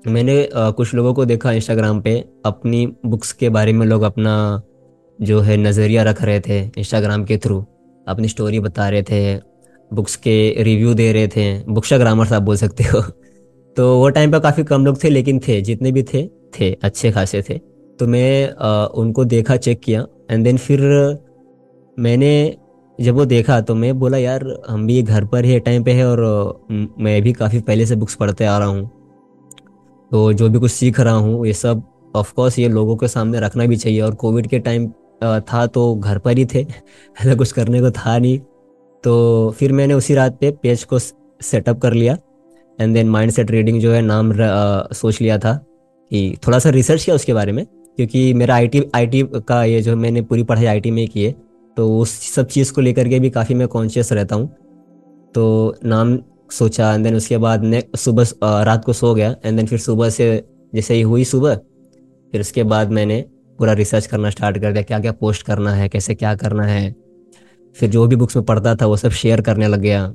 मैंने 0.04 0.48
कुछ 0.54 0.94
लोगों 0.94 1.12
को 1.14 1.24
देखा 1.24 1.52
इंस्टाग्राम 1.52 2.00
पे 2.00 2.18
अपनी 2.46 2.86
बुक्स 3.06 3.32
के 3.32 3.48
बारे 3.48 3.72
में 3.72 3.86
लोग 3.86 4.02
अपना 4.02 4.32
जो 5.18 5.40
है 5.40 5.56
नज़रिया 5.56 6.02
रख 6.02 6.22
रहे 6.22 6.40
थे 6.40 6.58
इंस्टाग्राम 6.78 7.24
के 7.24 7.36
थ्रू 7.38 7.58
अपनी 8.06 8.28
स्टोरी 8.28 8.60
बता 8.60 8.88
रहे 8.88 9.02
थे 9.02 9.34
बुक्स 9.90 10.16
के 10.16 10.62
रिव्यू 10.62 10.94
दे 10.94 11.12
रहे 11.12 11.28
थे 11.28 11.44
बुक्साग्रामर्स 11.64 12.28
साहब 12.30 12.42
बोल 12.42 12.56
सकते 12.56 12.84
हो। 12.84 13.00
तो 13.76 13.96
वो 13.98 14.08
टाइम 14.08 14.32
पर 14.32 14.38
काफ़ी 14.40 14.64
कम 14.64 14.84
लोग 14.86 15.02
थे 15.04 15.10
लेकिन 15.10 15.38
थे 15.48 15.60
जितने 15.60 15.92
भी 15.92 16.02
थे 16.02 16.26
थे 16.60 16.72
अच्छे 16.84 17.10
खासे 17.12 17.42
थे। 17.50 17.58
तो 17.98 18.06
मैं 18.06 18.46
अ, 18.48 18.86
उनको 18.94 19.24
देखा 19.24 19.56
चेक 19.56 19.80
किया 19.80 20.06
एंड 20.30 20.44
देन 20.44 20.56
फिर 20.58 20.80
मैंने 21.96 22.32
जब 22.98 23.14
वो 23.14 23.24
देखा 23.24 23.60
तो 23.60 23.74
मैं 23.74 23.98
बोला 23.98 24.18
यार 24.18 24.44
हम 24.68 24.86
भी 24.86 25.02
घर 25.02 25.24
पर 25.24 25.44
ही 25.44 25.58
टाइम 25.60 25.84
पे 25.84 25.92
है 25.92 26.06
और 26.06 26.20
मैं 27.00 27.20
भी 27.22 27.32
काफ़ी 27.32 27.60
पहले 27.60 27.86
से 27.86 27.96
बुक्स 27.96 28.14
पढ़ते 28.14 28.44
आ 28.44 28.58
रहा 28.58 28.68
हूँ। 28.68 28.90
तो 30.12 30.32
जो 30.32 30.48
भी 30.48 30.58
कुछ 30.58 30.70
सीख 30.70 31.00
रहा 31.00 31.14
हूँ 31.14 31.46
ये 31.46 31.52
सब 31.52 31.82
ऑफकोर्स 32.16 32.58
ये 32.58 32.68
लोगों 32.68 32.96
के 32.96 33.08
सामने 33.08 33.40
रखना 33.40 33.66
भी 33.66 33.76
चाहिए। 33.76 34.00
और 34.00 34.14
कोविड 34.14 34.46
के 34.46 34.58
टाइम 34.58 34.88
था 35.24 35.66
तो 35.66 35.94
घर 35.94 36.18
पर 36.18 36.38
ही 36.38 36.44
थे। 36.44 36.60
ऐसा 37.20 37.34
कुछ 37.34 37.52
करने 37.52 37.80
को 37.80 37.90
था 37.90 38.18
नहीं। 38.18 38.38
तो 39.04 39.50
फिर 39.58 39.72
मैंने 39.72 39.94
उसी 39.94 40.14
रात 40.14 40.38
पे 40.40 40.50
पेज 40.62 40.84
को 40.84 40.98
सेटअप 40.98 41.80
कर 41.80 41.92
लिया। 41.92 42.16
And 42.78 42.94
then 42.94 43.08
mind 43.08 43.32
set 43.32 43.50
reading 43.50 43.80
जो 43.80 43.92
है 43.92 44.02
नाम 44.02 44.30
अ, 44.32 44.88
सोच 44.92 45.20
लिया 45.20 45.38
था 45.38 45.54
कि 46.10 46.36
थोड़ा 46.46 46.58
सा 46.58 46.70
रिसर्च 46.70 47.04
किया 47.04 47.16
उसके 47.16 47.34
बारे 47.34 47.52
में। 47.52 47.64
क्योंकि 47.96 48.32
मेरा 48.34 48.54
आईटी 48.54 48.82
आईटी 48.94 49.22
का 49.48 49.64
ये 49.64 49.80
जो 49.82 49.96
मैंने 49.96 50.22
पूरी 50.22 50.42
पढ़ाई 50.42 50.66
आईटी 50.66 50.90
में 50.90 51.06
की 51.08 51.24
है 51.24 51.34
तो 51.76 51.98
उस 51.98 52.10
सब 52.32 52.46
चीज़ 52.46 52.72
को 52.72 52.80
लेकर 52.80 53.08
के 53.08 53.18
भी 53.20 53.30
काफ़ी 53.30 53.54
मैं 53.54 53.68
कॉन्शियस 53.68 54.12
रहता 54.12 54.36
हूँ। 54.36 54.48
तो 55.34 55.74
नाम 55.84 56.16
सोचा 56.52 56.92
एंड 56.94 57.04
देन 57.04 57.14
उसके 57.14 57.38
बाद 57.38 57.64
ने 57.64 57.82
सुबह 57.96 58.62
रात 58.64 58.84
को 58.84 58.92
सो 58.92 59.14
गया 59.14 59.34
एंड 59.44 59.56
देन 59.56 59.66
फिर 59.66 59.78
सुबह 59.78 60.10
से 60.10 60.26
जैसे 60.74 60.94
ही 60.94 61.00
हुई 61.02 61.24
सुबह 61.24 61.54
फिर 62.32 62.40
उसके 62.40 62.62
बाद 62.64 62.90
मैंने 62.90 63.24
पूरा 63.58 63.72
रिसर्च 63.72 64.06
करना 64.06 64.30
स्टार्ट 64.30 64.58
कर 64.58 64.72
दिया 64.72 64.82
क्या 64.82 64.98
क्या 65.00 65.12
पोस्ट 65.12 65.42
करना 65.42 65.72
है 65.74 65.88
कैसे 65.88 66.14
क्या 66.14 66.34
करना 66.34 66.64
है। 66.64 66.94
फिर 67.76 67.90
जो 67.90 68.06
भी 68.06 68.16
बुक्स 68.16 68.36
में 68.36 68.44
पढ़ता 68.44 68.74
था 68.74 68.86
वो 68.86 68.96
सब 68.96 69.10
शेयर 69.12 69.40
करने 69.40 69.68
लग 69.68 69.80
गया। 69.80 70.06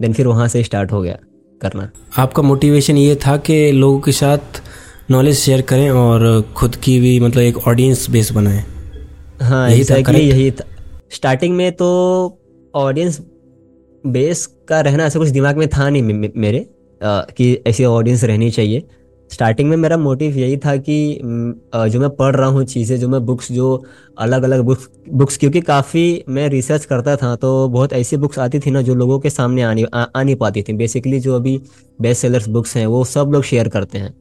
देन 0.00 0.12
फिर 0.12 0.26
वहाँ 0.26 0.48
से 0.48 0.62
स्टार्ट 0.64 0.92
हो 0.92 1.00
गया 1.02 1.18
करना। 1.60 1.90
आपका 2.18 2.42
मोटिवेशन 2.42 2.96
ये 2.96 3.14
था 3.16 3.36
कि 3.38 3.70
लोगों 3.72 4.00
के 4.00 4.12
साथ 4.12 4.60
नॉलेज 5.10 5.36
शेयर 5.36 5.62
करें 5.62 5.90
और 5.90 6.42
खुद 6.56 6.76
की 6.76 6.98
भी 7.00 7.18
मतलब 7.20 7.42
एक 7.42 7.58
ऑडियंस 7.68 8.08
बेस 8.10 8.32
बनाएँ। 8.32 8.64
हाँ 9.42 9.70
यही 9.70 9.84
था, 9.84 9.96
यही 10.10 10.50
था। 10.50 10.64
स्टार्टिंग 11.12 11.56
में 11.56 11.70
तो 11.72 11.88
ऑडियंस 12.74 13.20
बेस 14.08 14.46
का 14.68 14.80
रहना 14.80 15.04
ऐसा 15.06 15.18
कुछ 15.18 15.28
दिमाग 15.30 15.56
में 15.56 15.68
था 15.68 15.88
नहीं 15.90 16.02
मेरे 16.36 16.58
अ, 16.58 17.20
कि 17.36 17.52
ऐसी 17.66 17.84
ऑडियंस 17.84 18.24
रहनी 18.24 18.50
चाहिए। 18.50 18.86
स्टार्टिंग 19.30 19.68
में 19.68 19.76
मेरा 19.76 19.96
मोटिव 19.96 20.36
यही 20.38 20.56
था 20.56 20.76
कि 20.78 20.96
जो 21.20 22.00
मैं 22.00 22.08
पढ़ 22.10 22.34
रहा 22.36 22.48
हूँ 22.48 22.64
चीज़ें 22.64 22.98
जो 22.98 23.08
मैं 23.08 23.24
बुक्स 23.26 23.50
जो 23.52 23.70
अलग 24.18 24.42
अलग 24.42 24.60
बुक्स 24.60 24.88
बुक्स 25.12 25.36
क्योंकि 25.36 25.60
काफ़ी 25.62 26.24
मैं 26.28 26.48
रिसर्च 26.48 26.84
करता 26.84 27.16
था 27.16 27.34
तो 27.36 27.68
बहुत 27.68 27.92
ऐसी 27.92 28.16
बुक्स 28.16 28.38
आती 28.38 28.58
थी 28.58 28.70
ना 28.70 28.82
जो 28.82 28.94
लोगों 28.94 29.18
के 29.20 29.30
सामने 29.30 29.62
आनी 29.62 29.84
आ, 29.84 30.02
आ 30.02 30.22
नहीं 30.22 30.36
पाती 30.36 30.62
थी। 30.62 30.72
बेसिकली 30.74 31.20
जो 31.20 31.34
अभी 31.36 31.60
बेस्ट 31.98 32.22
सेलर्स 32.22 32.48
बुक्स 32.48 32.76
हैं 32.76 32.86
वो 32.86 33.04
सब 33.04 33.30
लोग 33.32 33.42
शेयर 33.44 33.68
करते 33.68 33.98
हैं। 33.98 34.14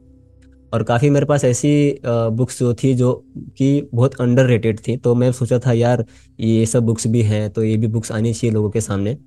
और 0.74 0.84
काफ़ी 0.84 1.10
मेरे 1.10 1.26
पास 1.26 1.44
ऐसी 1.46 2.00
बुक्स 2.06 2.60
जो 2.60 2.74
थी 2.74 2.94
जो 2.94 3.14
कि 3.58 3.90
बहुत 3.94 4.16
अंडर 4.22 4.74
थी 4.80 4.98
तो 4.98 5.16
मैं 5.16 5.32
सोचा 5.32 5.60
था 5.60 5.74
यार 5.74 6.06
ये 6.40 6.66
सब 6.66 6.86
बुक्स 6.86 7.08
भी 7.08 7.22
हैं 7.24 7.50
तो 7.50 7.64
ये 7.64 7.78
भी 7.78 7.88
बुक्स 7.88 8.12
आनी 8.12 8.34
चाहिए 8.34 8.54
लोगों 8.54 8.70
के 8.70 8.82
सामने। 8.82 9.18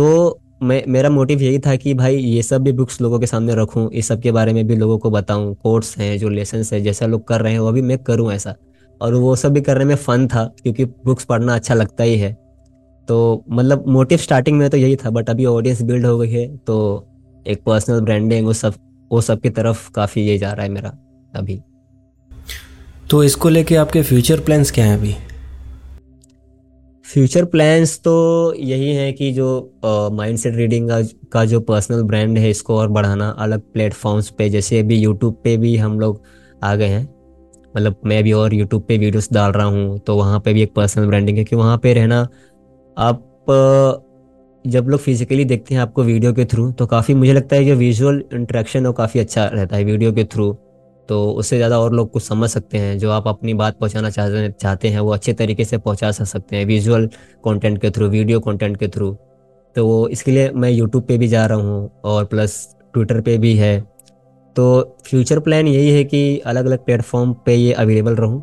तो 0.00 0.40
मैं, 0.62 0.84
मेरा 0.88 1.10
मोटिव 1.10 1.42
यही 1.42 1.58
था 1.58 1.76
कि 1.76 1.94
भाई, 1.94 2.16
ये 2.16 2.42
सब 2.42 2.62
भी 2.62 2.72
बुक्स 2.72 3.00
लोगों 3.00 3.20
के 3.20 3.26
सामने 3.26 3.54
रखूँ, 3.54 3.90
इस 3.90 4.08
सब 4.08 4.20
के 4.20 4.32
बारे 4.32 4.52
में 4.52 4.66
भी 4.66 4.76
लोगों 4.76 4.98
को 4.98 5.10
बताऊँ 5.10 5.54
कोर्स 5.54 5.98
हैं, 5.98 6.18
जो 6.18 6.28
लेसन 6.28 6.62
है, 6.72 6.80
जैसा 6.80 7.06
लोग 7.06 7.28
कर 7.28 7.40
रहे 7.40 7.52
हैं, 7.52 7.60
वो 7.60 7.72
भी 7.72 7.82
मैं 7.82 7.98
करूँ 7.98 8.32
ऐसा। 8.32 8.54
और 9.00 9.14
वो 9.14 9.36
सब 9.36 9.52
भी 9.52 9.60
करने 9.60 9.84
में 9.84 9.94
फन 9.94 10.28
था, 10.28 10.44
क्योंकि 10.62 10.84
बुक्स 10.84 11.24
पढ़ना 11.24 11.54
अच्छा 11.54 11.74
लगता 11.74 12.04
ही 12.04 12.18
है। 12.18 12.32
तो 13.08 13.44
मतलब 13.50 13.84
मोटिव 13.88 14.18
स्टार्टिंग 14.18 14.58
में 14.58 14.70
तो 14.70 14.76
यही 14.76 14.96
था 14.96 15.10
बट 15.10 15.30
अभी 15.30 15.44
ऑडियंस 15.44 15.82
बिल्ड 15.82 16.06
हो 16.06 16.18
गई 16.18 16.30
है 16.30 16.56
तो 16.56 17.06
एक 17.46 17.62
पर्सनल 17.62 18.00
ब्रांडिंग 18.00 18.46
वो 18.46 18.52
सब 18.52 18.74
वो 19.12 19.20
सब 19.20 19.40
की 19.40 19.50
तरफ़ 19.50 19.90
काफ़ी 19.90 20.22
ये 20.22 20.38
जा 20.38 20.52
रहा 20.52 20.62
है 20.62 20.70
मेरा, 20.70 20.92
अभी। 21.36 21.60
तो 23.10 23.24
इसको 23.24 23.48
लेके 23.48 23.76
आपके 23.76 24.02
फ्यूचर 24.02 24.40
प्लान्स 24.40 24.70
क्या 24.70 24.84
हैं 24.84 24.98
अभी? 24.98 25.14
फ्यूचर 27.12 27.44
प्लान्स 27.44 27.98
तो 28.00 28.12
यही 28.56 28.94
है 28.94 29.12
कि 29.12 29.30
जो 29.32 29.46
माइंड 30.12 30.38
सेट 30.38 30.54
रीडिंग 30.54 30.88
का, 30.88 31.00
का 31.32 31.44
जो 31.44 31.60
पर्सनल 31.60 32.02
ब्रांड 32.02 32.38
है 32.38 32.50
इसको 32.50 32.76
और 32.78 32.88
बढ़ाना 32.88 33.28
अलग 33.38 33.60
प्लेटफॉर्म्स 33.72 34.28
पे 34.30 34.48
जैसे 34.48 34.78
अभी 34.80 34.96
यूट्यूब 34.96 35.40
पे 35.44 35.56
भी 35.56 35.76
हम 35.76 35.98
लोग 36.00 36.22
आ 36.64 36.74
गए 36.74 36.86
हैं। 36.86 37.02
मतलब 37.74 37.96
मैं 38.06 38.22
भी 38.24 38.32
और 38.32 38.54
यूट्यूब 38.54 38.82
पे 38.82 38.98
वीडियोस 38.98 39.28
डाल 39.32 39.52
रहा 39.52 39.66
हूँ 39.66 39.98
तो 39.98 40.16
वहाँ 40.16 40.40
पे 40.40 40.52
भी 40.52 40.62
एक 40.62 40.74
पर्सनल 40.74 41.06
ब्रांडिंग 41.06 41.38
है 41.38 41.44
कि 41.44 41.56
वहाँ 41.56 41.76
पे 41.78 41.94
रहना 41.94 42.20
आप 42.96 43.26
जब 44.64 44.88
लोग 44.88 45.00
फिजिकली 45.00 45.44
देखते 45.44 45.74
हैं 45.74 45.82
आपको 45.82 46.02
वीडियो 46.02 46.32
के 46.32 46.44
थ्रू 46.44 46.70
तो 46.72 46.86
काफ़ी 46.86 47.14
मुझे 47.14 47.32
लगता 47.32 47.56
है 47.56 47.64
कि 47.64 47.72
विजुअल 47.74 48.22
इंट्रैक्शन 48.34 48.86
वो 48.86 48.92
काफ़ी 48.92 49.20
अच्छा 49.20 49.46
रहता 49.46 49.76
है 49.76 49.84
वीडियो 49.84 50.12
के 50.12 50.24
थ्रू 50.24 50.56
तो 51.10 51.24
उससे 51.32 51.56
ज़्यादा 51.56 51.78
और 51.80 51.92
लोग 51.92 52.10
कुछ 52.10 52.22
समझ 52.22 52.48
सकते 52.50 52.78
हैं। 52.78 52.98
जो 52.98 53.10
आप 53.10 53.26
अपनी 53.28 53.54
बात 53.54 53.78
पहुंचाना 53.78 54.10
चाहते 54.10 54.48
चाहते 54.52 54.88
हैं, 54.88 55.00
वो 55.00 55.12
अच्छे 55.12 55.32
तरीके 55.34 55.64
से 55.64 55.78
पहुँचा 55.78 56.10
सकते 56.12 56.56
हैं 56.56 56.64
विजुअल 56.66 57.06
कंटेंट 57.44 57.80
के 57.80 57.90
थ्रू 57.90 58.08
वीडियो 58.08 58.40
कंटेंट 58.40 58.76
के 58.76 58.88
थ्रू 58.88 59.16
तो 59.76 59.86
वो 59.86 60.06
इसके 60.08 60.30
लिए 60.30 60.50
मैं 60.52 60.70
यूट्यूब 60.70 61.04
पे 61.04 61.16
भी 61.18 61.28
जा 61.28 61.44
रहा 61.46 61.58
हूँ 61.58 61.90
और 62.04 62.24
प्लस 62.24 62.54
ट्विटर 62.94 63.20
पे 63.20 63.36
भी 63.38 63.54
है। 63.56 63.80
तो 64.56 64.96
फ्यूचर 65.04 65.40
प्लान 65.40 65.68
यही 65.68 65.90
है 65.90 66.04
कि 66.04 66.38
अलग 66.40 66.66
अलग 66.66 66.84
प्लेटफॉर्म 66.84 67.32
पे 67.46 67.54
ये 67.54 67.72
अवेलेबल 67.74 68.16
रहूँ 68.16 68.42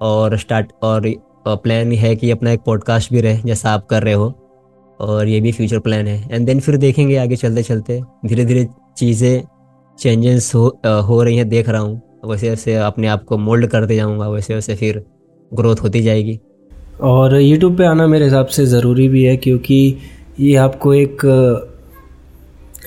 और 0.00 0.36
स्टार्ट 0.38 0.72
और 0.82 1.08
प्लान 1.46 1.92
है 1.94 2.14
कि 2.16 2.30
अपना 2.30 2.50
एक 2.52 2.60
पॉडकास्ट 2.66 3.12
भी 3.12 3.20
रहे, 3.20 3.38
जैसा 3.38 3.70
आप 3.70 3.86
कर 3.86 4.02
रहे 4.02 4.14
हो। 4.14 4.32
और 5.00 5.28
ये 5.28 5.40
भी 5.40 5.52
फ्यूचर 5.52 5.78
प्लान 5.80 6.06
है। 6.06 6.28
एंड 6.30 6.46
देन 6.46 6.60
फिर 6.60 6.76
देखेंगे 6.78 7.16
आगे 7.16 7.36
चलते 7.36 7.62
चलते 7.62 8.00
धीरे 8.26 8.44
धीरे 8.44 8.66
चीज़ें 8.96 9.42
चेंजेस 9.98 10.52
हो 10.54 10.66
हो 11.06 11.22
रही 11.22 11.36
हैं, 11.36 11.48
देख 11.48 11.68
रहा 11.68 11.80
हूँ। 11.80 12.00
वैसे 12.22 12.50
वैसे 12.50 12.74
अपने 12.76 13.08
आप 13.08 13.24
को 13.24 13.38
मोल्ड 13.38 13.66
करते 13.66 13.96
जाऊँगा 13.96 14.28
वैसे 14.28 14.54
वैसे 14.54 14.74
फिर 14.76 15.02
ग्रोथ 15.52 15.76
होती 15.76 16.02
जाएगी। 16.02 16.38
और 17.02 17.34
यूट्यूब 17.36 17.76
पे 17.78 17.84
आना 17.86 18.06
मेरे 18.06 18.24
हिसाब 18.24 18.46
से 18.46 18.66
ज़रूरी 18.66 19.08
भी 19.08 19.24
है 19.24 19.36
क्योंकि 19.36 19.96
ये 20.40 20.54
आपको 20.56 20.94
एक 20.94 21.18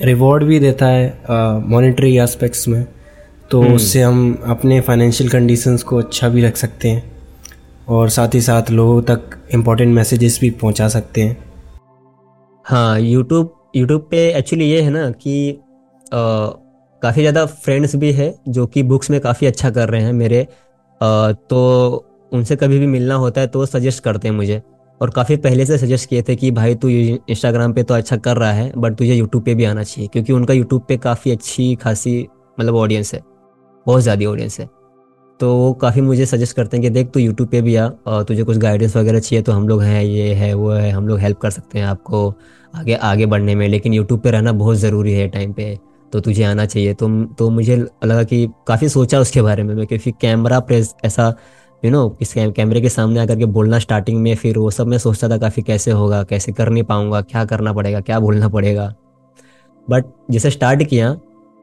रिवॉर्ड 0.02 0.44
भी 0.44 0.58
देता 0.60 0.86
है 0.86 1.62
मॉनेटरी 1.68 2.16
एस्पेक्ट्स 2.18 2.66
में। 2.68 2.86
तो 3.50 3.60
हम्म। 3.62 3.74
उससे 3.74 4.02
हम 4.02 4.42
अपने 4.46 4.80
फाइनेंशियल 4.80 5.30
कंडीशंस 5.30 5.82
को 5.82 5.96
अच्छा 5.96 6.28
भी 6.28 6.42
रख 6.42 6.56
सकते 6.56 6.88
हैं 6.88 7.10
और 7.88 8.08
साथ 8.08 8.34
ही 8.34 8.40
साथ 8.40 8.70
लोगों 8.70 9.00
तक 9.02 9.38
इम्पोर्टेंट 9.54 9.94
मैसेजेस 9.94 10.38
भी 10.40 10.50
पहुँचा 10.52 10.88
सकते 10.88 11.22
हैं। 11.22 11.36
हाँ 12.64 13.00
यूट्यूब 13.00 13.54
यूट्यूब 13.76 14.06
पे 14.10 14.18
एक्चुअली 14.38 14.70
ये 14.70 14.80
है 14.82 14.90
ना 14.90 15.10
कि 15.12 15.60
काफ़ी 17.02 17.22
ज़्यादा 17.22 17.44
फ्रेंड्स 17.46 17.96
भी 17.96 18.12
है 18.12 18.34
जो 18.48 18.66
कि 18.66 18.82
बुक्स 18.84 19.10
में 19.10 19.20
काफ़ी 19.20 19.46
अच्छा 19.46 19.70
कर 19.70 19.88
रहे 19.88 20.02
हैं 20.02 20.12
मेरे। 20.14 20.46
आ, 21.00 21.32
तो 21.32 22.04
उनसे 22.32 22.56
कभी 22.56 22.78
भी 22.78 22.86
मिलना 22.88 23.14
होता 23.16 23.40
है 23.40 23.46
तो 23.46 23.64
सजेस्ट 23.66 24.02
करते 24.04 24.28
हैं 24.28 24.34
मुझे। 24.34 24.60
और 25.00 25.10
काफ़ी 25.10 25.36
पहले 25.38 25.64
से 25.66 25.78
सजेस्ट 25.78 26.08
किए 26.08 26.22
थे 26.22 26.36
कि 26.36 26.50
भाई 26.50 26.74
तू 26.74 26.88
इंस्टाग्राम 26.88 27.72
पे 27.72 27.82
तो 27.82 27.94
अच्छा 27.94 28.16
कर 28.18 28.36
रहा 28.36 28.52
है 28.52 28.72
बट 28.76 28.96
तुझे 28.96 29.14
यूट्यूब 29.14 29.44
पे 29.44 29.54
भी 29.54 29.64
आना 29.64 29.82
चाहिए 29.82 30.08
क्योंकि 30.08 30.32
उनका 30.32 30.54
यूट्यूब 30.54 30.84
पे 30.88 30.96
काफ़ी 30.98 31.30
अच्छी 31.30 31.74
खासी 31.76 32.14
मतलब 32.58 32.76
ऑडियंस 32.76 33.12
है। 33.14 33.22
बहुत 33.86 34.02
ज़्यादा 34.02 34.26
ऑडियंस 34.26 34.60
है। 34.60 34.68
तो 35.40 35.54
वो 35.56 35.72
काफ़ी 35.74 36.00
मुझे 36.00 36.26
सजेस्ट 36.26 36.56
करते 36.56 36.76
हैं 36.76 36.82
कि 36.82 36.90
देख 36.90 37.10
तू 37.10 37.20
यूट्यूब 37.20 37.48
पे 37.48 37.60
भी 37.62 37.74
आ 37.76 37.88
और 38.06 38.22
तुझे 38.24 38.42
कुछ 38.44 38.56
गाइडेंस 38.58 38.96
वगैरह 38.96 39.20
चाहिए 39.20 39.42
तो 39.42 39.52
हम 39.52 39.68
लोग 39.68 39.82
हैं 39.82 40.02
ये 40.02 40.32
है 40.34 40.52
वो 40.54 40.70
है 40.70 40.90
हम 40.90 41.08
लोग 41.08 41.18
हेल्प 41.18 41.38
कर 41.38 41.50
सकते 41.50 41.78
हैं 41.78 41.86
आपको 41.86 42.28
आगे 42.74 42.94
आगे 42.94 43.26
बढ़ने 43.26 43.54
में। 43.54 43.66
लेकिन 43.68 43.94
यूट्यूब 43.94 44.20
पे 44.20 44.30
रहना 44.30 44.52
बहुत 44.54 44.76
ज़रूरी 44.76 45.12
है 45.12 45.26
टाइम 45.28 45.52
पे। 45.52 45.78
तो 46.12 46.20
तुझे 46.20 46.42
आना 46.44 46.66
चाहिए। 46.66 46.94
तो 46.94 47.08
तो 47.34 47.48
मुझे 47.50 47.76
लगा 47.76 48.22
कि 48.24 48.46
काफ़ी 48.66 48.88
सोचा 48.90 49.20
उसके 49.20 49.42
बारे 49.42 49.62
में 49.62 49.74
मैं, 49.74 49.86
क्योंकि 49.86 50.12
कैमरा 50.20 50.60
प्रेस 50.62 50.94
ऐसा 51.04 51.34
यू 51.82 51.90
नो 51.90 52.08
किस 52.10 52.32
कैमरे 52.34 52.80
के 52.80 52.88
सामने 52.90 53.20
आकर 53.20 53.38
के 53.38 53.44
बोलना 53.48 53.78
स्टार्टिंग 53.78 54.20
में 54.22 54.34
फिर 54.36 54.58
वो 54.58 54.70
सब 54.70 54.86
मैं 54.86 54.98
सोचता 55.00 55.28
था 55.28 55.38
काफ़ी 55.38 55.62
कैसे 55.62 55.90
होगा, 55.92 56.22
कैसे 56.24 56.52
कर 56.52 56.68
नहीं 56.70 56.82
पाऊँगा, 56.84 57.20
क्या 57.22 57.44
करना 57.44 57.72
पड़ेगा, 57.72 58.00
क्या 58.00 58.20
बोलना 58.20 58.48
पड़ेगा। 58.48 58.92
बट 59.88 60.04
जैसे 60.30 60.50
स्टार्ट 60.50 60.82
किया 60.84 61.14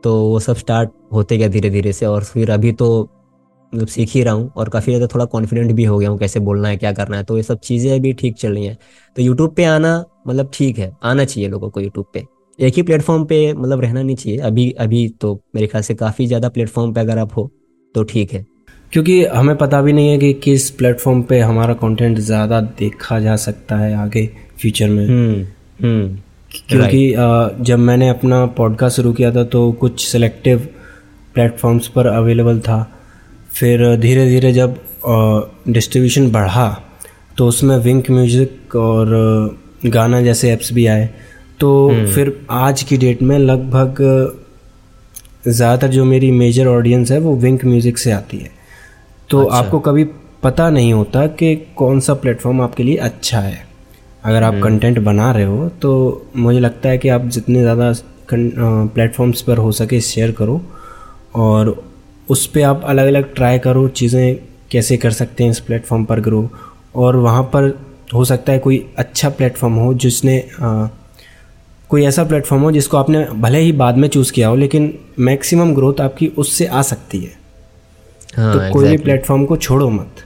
तो 0.03 0.13
वो 0.21 0.39
सब 0.39 0.55
स्टार्ट 0.55 0.89
होते 1.13 1.37
गया 1.37 1.47
धीरे 1.47 1.69
धीरे 1.69 1.93
से 1.93 2.05
और 2.05 2.23
फिर 2.23 2.51
अभी 2.51 2.71
तो 2.73 2.87
मतलब 3.73 3.87
सीख 3.87 4.09
ही 4.09 4.21
रहा 4.23 4.33
हूँ 4.33 4.51
और 4.57 4.69
काफ़ी 4.69 4.91
ज़्यादा 4.91 5.07
थोड़ा 5.13 5.25
कॉन्फिडेंट 5.27 5.71
भी 5.71 5.83
हो 5.83 5.97
गया 5.99 6.09
हूँ 6.09 6.17
कैसे 6.19 6.39
बोलना 6.39 6.67
है, 6.67 6.77
क्या 6.77 6.91
करना 6.93 7.17
है। 7.17 7.23
तो 7.23 7.37
ये 7.37 7.43
सब 7.43 7.59
चीज़ें 7.59 7.91
अभी 7.93 8.13
ठीक 8.13 8.35
चल 8.37 8.53
रही 8.53 8.65
हैं। 8.65 8.77
तो 9.15 9.21
यूट्यूब 9.21 9.53
पे 9.55 9.65
आना 9.65 10.03
मतलब 10.27 10.49
ठीक 10.53 10.77
है, 10.79 10.91
आना 11.03 11.25
चाहिए 11.25 11.49
लोगों 11.49 11.69
को 11.69 11.81
यूट्यूब 11.81 12.05
पे। 12.13 12.25
एक 12.59 12.75
ही 12.75 12.81
प्लेटफॉर्म 12.83 13.23
पे 13.25 13.41
मतलब 13.53 13.81
रहना 13.81 14.01
नहीं 14.01 14.15
चाहिए। 14.15 14.37
अभी 14.39 14.69
अभी 14.79 15.07
तो 15.21 15.33
मेरे 15.55 15.67
ख्याल 15.67 15.83
से 15.83 15.95
काफ़ी 15.95 16.25
ज़्यादा 16.27 16.49
प्लेटफॉर्म 16.49 16.93
पे 16.93 17.01
अगर 17.01 17.17
आप 17.17 17.35
हो 17.37 17.49
तो 17.95 18.03
ठीक 18.05 18.33
है। 18.33 18.45
क्योंकि 18.93 19.23
हमें 19.25 19.55
पता 19.57 19.81
भी 19.81 19.93
नहीं 19.93 20.09
है 20.09 20.17
कि 20.17 20.33
किस 20.43 20.69
प्लेटफॉर्म 20.71 21.21
पे 21.23 21.39
हमारा 21.41 21.73
कंटेंट 21.75 22.17
ज़्यादा 22.19 22.59
देखा 22.79 23.19
जा 23.19 23.35
सकता 23.37 23.77
है 23.77 23.93
आगे 23.97 24.25
फ्यूचर 24.59 24.89
में। 24.89 25.05
हम्म 25.07 25.45
हम्म 25.83 26.17
क्योंकि 26.69 27.63
जब 27.63 27.79
मैंने 27.79 28.09
अपना 28.09 28.45
पॉडकास्ट 28.57 28.95
शुरू 28.95 29.11
किया 29.13 29.31
था 29.31 29.43
तो 29.45 29.71
कुछ 29.81 30.05
सिलेक्टिव 30.07 30.67
प्लेटफॉर्म्स 31.35 31.87
पर 31.87 32.07
अवेलेबल 32.07 32.59
था। 32.59 32.81
फिर 33.51 33.95
धीरे 33.97 34.25
धीरे 34.29 34.51
जब 34.53 34.77
डिस्ट्रीब्यूशन 35.69 36.29
बढ़ा 36.31 36.67
तो 37.37 37.47
उसमें 37.47 37.77
विंक 37.79 38.09
म्यूज़िक 38.11 38.75
और 38.77 39.07
गाना 39.87 40.21
जैसे 40.21 40.51
ऐप्स 40.51 40.71
भी 40.73 40.85
आए। 40.87 41.09
तो 41.59 41.89
हम्म। 41.89 42.05
फिर 42.05 42.39
आज 42.51 42.83
की 42.83 42.97
डेट 42.97 43.21
में 43.21 43.37
लगभग 43.39 43.97
ज़्यादातर 45.47 45.87
जो 45.87 46.05
मेरी 46.05 46.31
मेजर 46.31 46.67
ऑडियंस 46.67 47.11
है 47.11 47.19
वो 47.19 47.35
विंक 47.35 47.65
म्यूज़िक 47.65 47.97
से 47.97 48.11
आती 48.11 48.37
है 48.37 48.51
तो 49.29 49.43
अच्छा। 49.43 49.57
आपको 49.57 49.79
कभी 49.79 50.03
पता 50.43 50.69
नहीं 50.69 50.93
होता 50.93 51.25
कि 51.27 51.55
कौन 51.75 51.99
सा 51.99 52.13
प्लेटफॉर्म 52.13 52.61
आपके 52.61 52.83
लिए 52.83 52.95
अच्छा 52.97 53.39
है 53.39 53.67
अगर 54.23 54.43
आप 54.43 54.53
कंटेंट 54.63 54.97
हम्म। 54.97 55.05
बना 55.05 55.31
रहे 55.31 55.43
हो 55.43 55.67
तो 55.81 55.91
मुझे 56.35 56.59
लगता 56.59 56.89
है 56.89 56.97
कि 56.97 57.09
आप 57.09 57.25
जितने 57.27 57.61
ज़्यादा 57.61 57.93
प्लेटफॉर्म्स 58.31 59.41
पर 59.41 59.57
हो 59.57 59.71
सके 59.71 60.01
शेयर 60.01 60.31
करो 60.31 60.61
और 61.35 61.75
उस 62.29 62.45
पर 62.47 62.61
आप 62.61 62.81
अलग 62.85 63.07
अलग 63.07 63.33
ट्राई 63.35 63.59
करो 63.59 63.87
चीज़ें 63.89 64.35
कैसे 64.71 64.97
कर 64.97 65.11
सकते 65.11 65.43
हैं 65.43 65.51
इस 65.51 65.59
प्लेटफॉर्म 65.59 66.05
पर 66.05 66.19
ग्रो 66.19 66.49
और 66.95 67.15
वहाँ 67.17 67.43
पर 67.43 67.69
हो 68.13 68.25
सकता 68.25 68.51
है 68.51 68.59
कोई 68.59 68.85
अच्छा 68.97 69.29
प्लेटफॉर्म 69.29 69.73
हो 69.73 69.93
जिसने 69.93 70.37
कोई 71.89 72.03
ऐसा 72.05 72.23
प्लेटफॉर्म 72.23 72.63
हो 72.63 72.71
जिसको 72.71 72.97
आपने 72.97 73.23
भले 73.35 73.59
ही 73.59 73.71
बाद 73.73 73.97
में 73.97 74.07
चूज़ 74.09 74.31
किया 74.33 74.47
हो 74.47 74.55
लेकिन 74.55 74.93
मैक्सिमम 75.19 75.73
ग्रोथ 75.75 76.01
आपकी 76.01 76.27
उससे 76.37 76.65
आ 76.65 76.81
सकती 76.81 77.19
है। 77.19 77.31
हाँ, 78.37 78.53
तो 78.53 78.73
कोई 78.73 78.87
भी 78.87 78.97
प्लेटफॉर्म 78.97 79.45
को 79.45 79.57
छोड़ो 79.57 79.89
मत। 79.89 80.23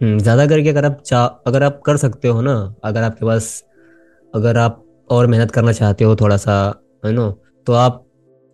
हम्म, 0.00 0.18
ज़्यादा 0.18 0.46
करके 0.46 0.68
अगर 0.68 0.84
आप 0.84 1.00
चाह 1.06 1.26
अगर 1.46 1.62
आप 1.62 1.80
कर 1.86 1.96
सकते 1.96 2.28
हो 2.28 2.40
ना 2.42 2.54
अगर 2.84 3.02
आपके 3.02 3.26
पास 3.26 3.62
अगर 4.34 4.56
आप 4.58 4.82
और 5.10 5.26
मेहनत 5.26 5.50
करना 5.50 5.72
चाहते 5.72 6.04
हो 6.04 6.14
थोड़ा 6.16 6.36
सा 6.36 6.54
है 7.04 7.12
नो 7.12 7.30
तो 7.66 7.72
आप 7.72 8.04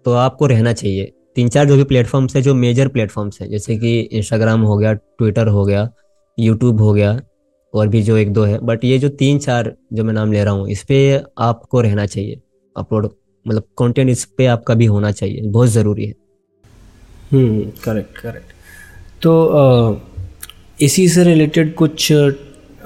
तो 0.06 0.12
आपको 0.14 0.46
रहना 0.46 0.72
चाहिए। 0.72 1.12
तीन 1.34 1.48
चार 1.48 1.66
जो 1.66 1.76
भी 1.76 1.84
प्लेटफॉर्म्स 1.84 2.36
है 2.36 2.42
जो 2.42 2.54
मेजर 2.54 2.88
प्लेटफॉर्म्स 2.88 3.40
है 3.40 3.48
जैसे 3.48 3.76
कि 3.76 3.98
इंस्टाग्राम 4.00 4.60
हो 4.60 4.76
गया 4.76 4.92
ट्विटर 4.92 5.48
हो 5.48 5.64
गया 5.64 5.88
यूट्यूब 6.38 6.80
हो 6.80 6.92
गया 6.92 7.12
और 7.74 7.88
भी 7.88 8.02
जो 8.02 8.16
एक 8.16 8.32
दो 8.32 8.44
है। 8.44 8.58
बट 8.62 8.84
ये 8.84 8.98
जो 8.98 9.08
तीन 9.18 9.38
चार 9.38 9.72
जो 9.92 10.04
मैं 10.04 10.12
नाम 10.14 10.32
ले 10.32 10.44
रहा 10.44 10.54
हूँ 10.54 10.68
इस 10.70 10.82
पर 10.82 11.24
आपको 11.40 11.80
रहना 11.80 12.06
चाहिए। 12.06 12.40
अपलोड 12.76 13.08
मतलब 13.46 13.62
कंटेंट 13.78 14.10
इस 14.10 14.24
पे 14.38 14.46
आपका 14.46 14.74
भी 14.74 14.86
होना 14.86 15.10
चाहिए। 15.12 15.40
बहुत 15.42 15.68
ज़रूरी 15.68 16.06
है। 16.06 16.14
हम्म 17.32 17.70
करेक्ट 17.84 18.18
करेक्ट 18.18 18.52
तो 19.22 19.32
आ, 19.46 19.94
इसी 20.80 21.08
से 21.08 21.24
रिलेटेड 21.24 21.74
कुछ 21.74 22.12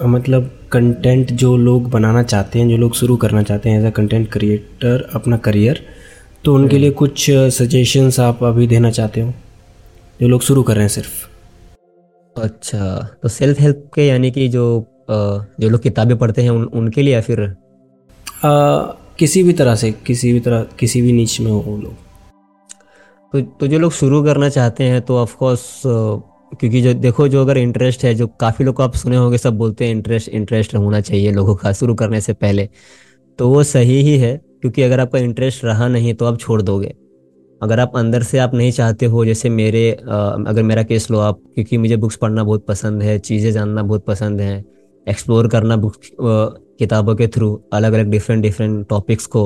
मतलब 0.05 0.51
कंटेंट 0.73 1.33
जो 1.33 1.57
लोग 1.57 1.89
बनाना 1.91 2.23
चाहते 2.23 2.59
हैं 2.59 2.69
जो 2.69 2.77
लोग 2.77 2.95
शुरू 2.95 3.17
करना 3.17 3.43
चाहते 3.43 3.69
हैं 3.69 3.81
एज 3.81 3.85
अ 3.87 3.91
कंटेंट 3.91 4.31
क्रिएटर 4.33 5.09
अपना 5.15 5.37
करियर 5.39 5.81
तो 6.45 6.55
उनके 6.55 6.79
लिए 6.79 6.91
कुछ 6.93 7.27
सजेशंस 7.31 8.21
आप 8.21 8.43
अभी 8.45 8.67
देना 8.67 8.91
चाहते 8.91 9.21
हो? 9.21 9.33
जो 10.21 10.29
लोग 10.29 10.43
शुरू 10.43 10.63
कर 10.63 10.75
रहे 10.75 10.83
हैं 10.83 10.89
सिर्फ़। 10.89 11.29
अच्छा 12.37 13.09
तो 13.23 13.29
सेल्फ 13.29 13.61
हेल्प 13.61 13.91
के 13.95 14.07
यानी 14.07 14.31
कि 14.31 14.49
जो 14.49 14.63
जो 15.11 15.69
लोग 15.69 15.81
किताबें 15.83 16.17
पढ़ते 16.19 16.43
हैं 16.43 16.51
उन, 16.51 16.65
उनके 16.65 17.03
लिए 17.03 17.15
या 17.15 17.21
फिर? 17.21 17.41
आ, 17.41 17.53
किसी 19.19 19.43
भी 19.43 19.53
तरह 19.53 19.75
से 19.75 19.91
किसी 20.07 20.33
भी 20.33 20.41
तरह 20.41 20.63
किसी 20.79 21.03
भी 21.03 21.13
नीच 21.13 21.41
में 21.41 21.51
हो 21.51 21.59
वो 21.59 21.77
लोग। 21.77 21.95
तो 23.33 23.41
तो 23.61 23.67
जो 23.67 23.79
लोग 23.79 23.93
शुरू 23.93 24.23
करना 24.25 24.49
चाहते 24.49 24.85
हैं 24.85 25.01
तो 25.03 25.17
ऑफ़ 25.17 25.37
कोर्स 25.37 25.83
क्योंकि 25.87 26.81
जो 26.83 26.95
देखो 26.95 27.29
जो 27.29 27.41
अगर 27.41 27.59
इंटरेस्ट 27.59 28.05
है 28.05 28.15
जो 28.15 28.27
काफ़ी 28.41 28.65
लोग 28.65 28.81
आप 28.81 28.95
सुने 28.95 29.17
होंगे 29.17 29.39
सब 29.39 29.57
बोलते 29.59 29.85
हैं 29.85 29.93
इंटरेस्ट 29.93 30.29
इंटरेस्ट 30.29 30.75
होना 30.75 31.01
चाहिए 31.01 31.31
लोगों 31.33 31.55
का 31.55 31.73
शुरू 31.73 31.95
करने 31.95 32.21
से 32.21 32.33
पहले। 32.33 32.69
तो 33.39 33.49
वो 33.49 33.63
सही 33.65 34.01
ही 34.03 34.19
है 34.19 34.37
क्योंकि 34.37 34.83
अगर 34.83 35.01
आपका 35.01 35.19
इंटरेस्ट 35.19 35.65
रहा 35.65 35.89
नहीं 35.89 36.15
तो 36.15 36.27
आप 36.27 36.39
छोड़ 36.39 36.61
दोगे। 36.63 36.95
अगर 37.63 37.81
आप 37.81 37.97
अंदर 37.97 38.23
से 38.23 38.39
आप 38.39 38.55
नहीं 38.55 38.71
चाहते 38.73 39.07
हो, 39.07 39.25
जैसे 39.25 39.49
मेरे 39.51 39.91
अगर 39.91 40.63
मेरा 40.63 40.83
केस 40.83 41.11
लो 41.11 41.19
आप, 41.21 41.41
क्योंकि 41.55 41.79
मुझे 41.79 41.97
बुक्स 41.97 42.17
पढ़ना 42.17 42.45
बहुत 42.45 42.65
पसंद 42.67 43.03
है, 43.03 43.19
चीज़ें 43.21 43.51
जानना 43.53 43.83
बहुत 43.83 44.05
पसंद 44.07 44.41
है 44.41 44.65
एक्सप्लोर 45.07 45.49
करना 45.49 45.77
बुक्स 45.77 46.11
किताबों 46.21 47.15
के 47.17 47.27
थ्रू 47.29 47.53
अलग 47.73 47.93
अलग 47.93 48.11
डिफरेंट 48.11 48.43
डिफरेंट 48.43 48.87
टॉपिक्स 48.89 49.27
को 49.27 49.43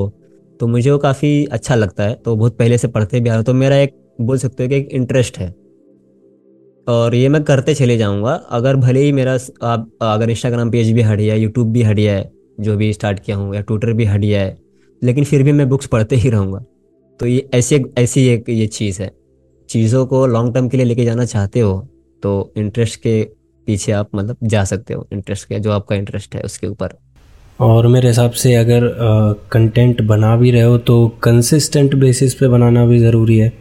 तो 0.59 0.67
मुझे 0.67 0.89
वो 0.91 0.97
काफ़ी 0.97 1.45
अच्छा 1.45 1.75
लगता 1.75 2.03
है। 2.03 2.13
तो 2.15 2.35
बहुत 2.35 2.57
पहले 2.57 2.77
से 2.77 2.87
पढ़ते 2.87 3.19
भी 3.19 3.29
आ 3.29 3.33
रहा 3.33 3.43
तो 3.43 3.53
मेरा 3.53 3.75
एक, 3.77 3.93
बोल 4.21 4.37
सकते 4.37 4.63
हो 4.63 4.69
कि 4.69 4.75
एक 4.75 4.87
इंटरेस्ट 4.91 5.37
है। 5.37 5.49
और 6.87 7.15
ये 7.15 7.29
मैं 7.29 7.43
करते 7.43 7.73
चले 7.75 7.97
जाऊँगा। 7.97 8.33
अगर 8.51 8.75
भले 8.77 9.01
ही 9.01 9.11
मेरा 9.11 9.33
आप, 9.63 9.89
अगर 10.01 10.29
इंस्टाग्राम 10.29 10.71
पेज 10.71 10.91
भी 10.91 11.01
हट 11.01 11.19
है 11.19 11.39
यूट्यूब 11.39 11.71
भी 11.71 11.83
हट 11.83 11.99
है, 11.99 12.31
जो 12.59 12.77
भी 12.77 12.91
स्टार्ट 12.93 13.19
किया 13.19 13.37
हूँ, 13.37 13.53
या 13.55 13.61
ट्विटर 13.61 13.93
भी 13.93 14.05
हट 14.05 14.23
है, 14.23 14.57
लेकिन 15.01 15.23
फिर 15.23 15.43
भी 15.43 15.51
मैं 15.51 15.67
बुक्स 15.69 15.87
पढ़ते 15.87 16.15
ही 16.15 16.29
रहूँगा। 16.29 16.63
तो 17.19 17.25
ये 17.25 17.47
ऐसी 17.53 17.83
ऐसी 17.97 18.27
एक 18.27 18.49
ये 18.49 18.67
चीज़ 18.69 19.01
है। 19.01 19.11
चीज़ों 19.69 20.05
को 20.05 20.25
लॉन्ग 20.27 20.53
टर्म 20.53 20.67
के 20.69 20.77
लिए 20.77 20.85
लेके 20.85 21.05
जाना 21.05 21.25
चाहते 21.25 21.59
हो 21.59 21.73
तो 22.23 22.53
इंटरेस्ट 22.57 22.99
के 23.01 23.21
पीछे 23.67 23.91
आप 23.91 24.09
मतलब 24.15 24.37
जा 24.43 24.63
सकते 24.63 24.93
हो 24.93 25.07
इंटरेस्ट 25.13 25.47
के 25.47 25.59
जो 25.59 25.71
आपका 25.71 25.95
इंटरेस्ट 25.95 26.35
है 26.35 26.41
उसके 26.41 26.67
ऊपर। 26.67 26.93
और 27.59 27.87
मेरे 27.87 28.07
हिसाब 28.07 28.31
से 28.31 28.53
अगर 28.55 28.81
कंटेंट 29.51 30.01
बना 30.01 30.35
भी 30.37 30.51
रहे 30.51 30.61
हो 30.61 30.77
तो 30.79 31.07
कंसिस्टेंट 31.23 31.95
बेसिस 31.95 32.33
पे 32.33 32.47
बनाना 32.47 32.85
भी 32.85 32.99
ज़रूरी 32.99 33.37
है। 33.37 33.51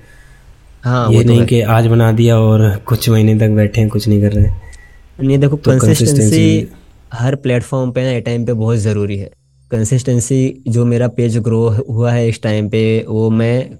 हाँ 0.84 1.12
ये 1.12 1.22
तो 1.24 1.30
नहीं 1.30 1.46
कि 1.46 1.60
आज 1.60 1.86
बना 1.86 2.10
दिया 2.12 2.38
और 2.38 2.76
कुछ 2.86 3.08
महीने 3.10 3.38
तक 3.38 3.50
बैठे 3.50 3.80
हैं 3.80 3.90
कुछ 3.90 4.08
नहीं 4.08 4.20
कर 4.22 4.32
रहे। 4.32 4.44
हैं 4.44 4.60
नहीं 5.20 5.38
देखो 5.38 5.56
तो 5.56 5.70
कंसिस्टेंसी 5.70 6.68
हर 7.12 7.34
प्लेटफॉर्म 7.36 7.90
पे 7.92 8.02
ना 8.04 8.18
टाइम 8.20 8.44
पे 8.46 8.52
बहुत 8.52 8.78
ज़रूरी 8.78 9.16
है। 9.18 9.30
कंसिस्टेंसी 9.70 10.62
जो 10.68 10.84
मेरा 10.84 11.08
पेज 11.08 11.38
ग्रो 11.38 11.68
हुआ 11.88 12.10
है 12.12 12.28
इस 12.28 12.42
टाइम 12.42 12.68
पे, 12.68 13.04
वो 13.08 13.28
मैं 13.30 13.78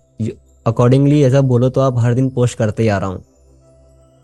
अकॉर्डिंगली 0.66 1.22
ऐसा 1.24 1.40
बोलो 1.42 1.68
तो 1.68 1.80
आप 1.80 1.98
हर 1.98 2.14
दिन 2.14 2.28
पोस्ट 2.30 2.58
करते 2.58 2.82
ही 2.82 2.88
आ 2.88 2.98
रहा 2.98 3.08
हूँ। 3.08 3.24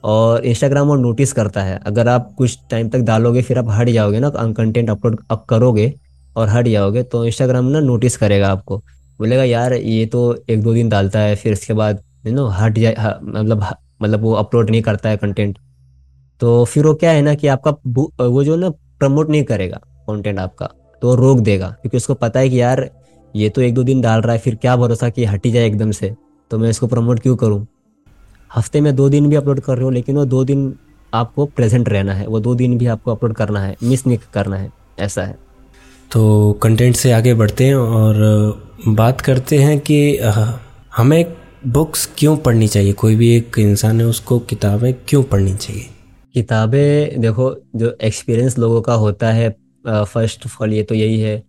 और 0.04 0.44
इंस्टाग्राम 0.44 0.90
और 0.90 0.98
नोटिस 0.98 1.32
करता 1.32 1.62
है। 1.62 1.78
अगर 1.86 2.08
आप 2.08 2.32
कुछ 2.38 2.58
टाइम 2.70 2.88
तक 2.88 3.00
डालोगे, 3.00 3.42
फिर 3.42 3.58
आप 3.58 3.66
हट 3.70 3.88
जाओगे 3.88 4.20
ना 4.20 4.30
कंटेंट 4.30 4.90
अपलोड 4.90 5.20
अप 5.30 5.44
करोगे 5.48 5.92
और 6.36 6.48
हट 6.48 6.68
जाओगे 6.68 7.02
तो 7.04 7.24
इंस्टाग्राम 7.26 7.64
ना 7.66 7.80
नोटिस 7.80 8.16
करेगा 8.16 8.50
आपको। 8.52 8.78
बोलेगा, 9.18 9.44
यार, 9.44 9.72
ये 9.72 10.06
तो 10.06 10.44
एक 10.50 10.62
दो 10.62 10.74
दिन 10.74 10.88
डालता 10.88 11.18
है, 11.18 11.34
फिर 11.36 11.52
इसके 11.52 11.74
बाद 11.74 12.02
यू 12.26 12.32
नो 12.32 12.46
हट 12.50 12.78
जाए 12.78 12.94
मतलब 13.22 13.64
मतलब 14.02 14.22
वो 14.22 14.32
अपलोड 14.34 14.70
नहीं 14.70 14.82
करता 14.82 15.08
है 15.08 15.16
कंटेंट 15.16 15.58
तो 16.40 16.64
फिर 16.64 16.86
वो 16.86 16.94
क्या 16.94 17.10
है 17.10 17.22
ना 17.22 17.34
कि 17.34 17.46
आपका 17.48 17.70
वो 18.20 18.44
जो 18.44 18.56
ना 18.56 18.70
प्रमोट 18.70 19.28
नहीं 19.30 19.42
करेगा 19.44 19.80
कंटेंट 20.08 20.38
आपका। 20.38 20.68
तो 21.02 21.08
वो 21.08 21.14
रोक 21.14 21.38
देगा। 21.40 21.68
क्योंकि 21.80 21.96
उसको 21.96 22.14
पता 22.14 22.40
है 22.40 22.50
कि 22.50 22.60
यार 22.60 22.88
ये 23.34 23.48
तो 23.48 23.60
एक 23.62 23.74
दो 23.74 23.82
दिन 23.82 24.00
डाल 24.00 24.20
रहा 24.20 24.32
है 24.32 24.38
फिर 24.38 24.54
क्या 24.54 24.76
भरोसा 24.76 25.08
कि 25.08 25.24
हटी 25.24 25.52
जाए 25.52 25.66
एकदम 25.66 25.90
से? 25.90 26.14
तो 26.50 26.58
मैं 26.58 26.70
इसको 26.70 26.86
प्रमोट 26.86 27.20
क्यों 27.20 27.36
करूँ? 27.36 27.66
हफ़्ते 28.50 28.80
में 28.80 28.94
दो 28.96 29.08
दिन 29.08 29.28
भी 29.28 29.36
अपलोड 29.36 29.60
कर 29.60 29.74
रहे 29.74 29.84
हो 29.84 29.90
लेकिन 29.90 30.16
वो 30.16 30.24
दो 30.24 30.44
दिन 30.44 30.74
आपको 31.12 31.46
प्रेजेंट 31.46 31.88
रहना 31.88 32.14
है। 32.14 32.26
वो 32.26 32.40
दो 32.40 32.54
दिन 32.54 32.76
भी 32.78 32.86
आपको 32.86 33.10
अपलोड 33.10 33.34
करना 33.34 33.60
है 33.60 33.76
मिस 33.82 34.06
नहीं 34.06 34.18
करना 34.34 34.56
है 34.56 34.70
ऐसा 35.00 35.22
है। 35.22 35.36
तो 36.10 36.52
कंटेंट 36.62 36.96
से 36.96 37.12
आगे 37.12 37.34
बढ़ते 37.34 37.66
हैं 37.66 37.74
और 37.74 38.64
बात 38.88 39.20
करते 39.20 39.58
हैं 39.58 39.78
कि 39.80 40.18
हमें 40.96 41.24
बुक्स 41.66 42.08
क्यों 42.18 42.36
पढ़नी 42.36 42.68
चाहिए? 42.68 42.92
कोई 42.92 43.16
भी 43.16 43.34
एक 43.36 43.58
इंसान 43.58 44.00
है 44.00 44.06
उसको 44.06 44.38
किताबें 44.38 44.92
क्यों 45.08 45.22
पढ़नी 45.22 45.54
चाहिए? 45.54 45.88
किताबें 46.34 47.20
देखो 47.20 47.54
जो 47.76 47.96
एक्सपीरियंस 48.02 48.58
लोगों 48.58 48.80
का 48.82 48.94
होता 48.94 49.30
है 49.30 49.48
फ़र्स्ट 49.86 50.46
ऑफ़ 50.46 50.62
ऑल 50.62 50.72
ये 50.72 50.82
तो 50.82 50.94
यही 50.94 51.20
है 51.20 51.42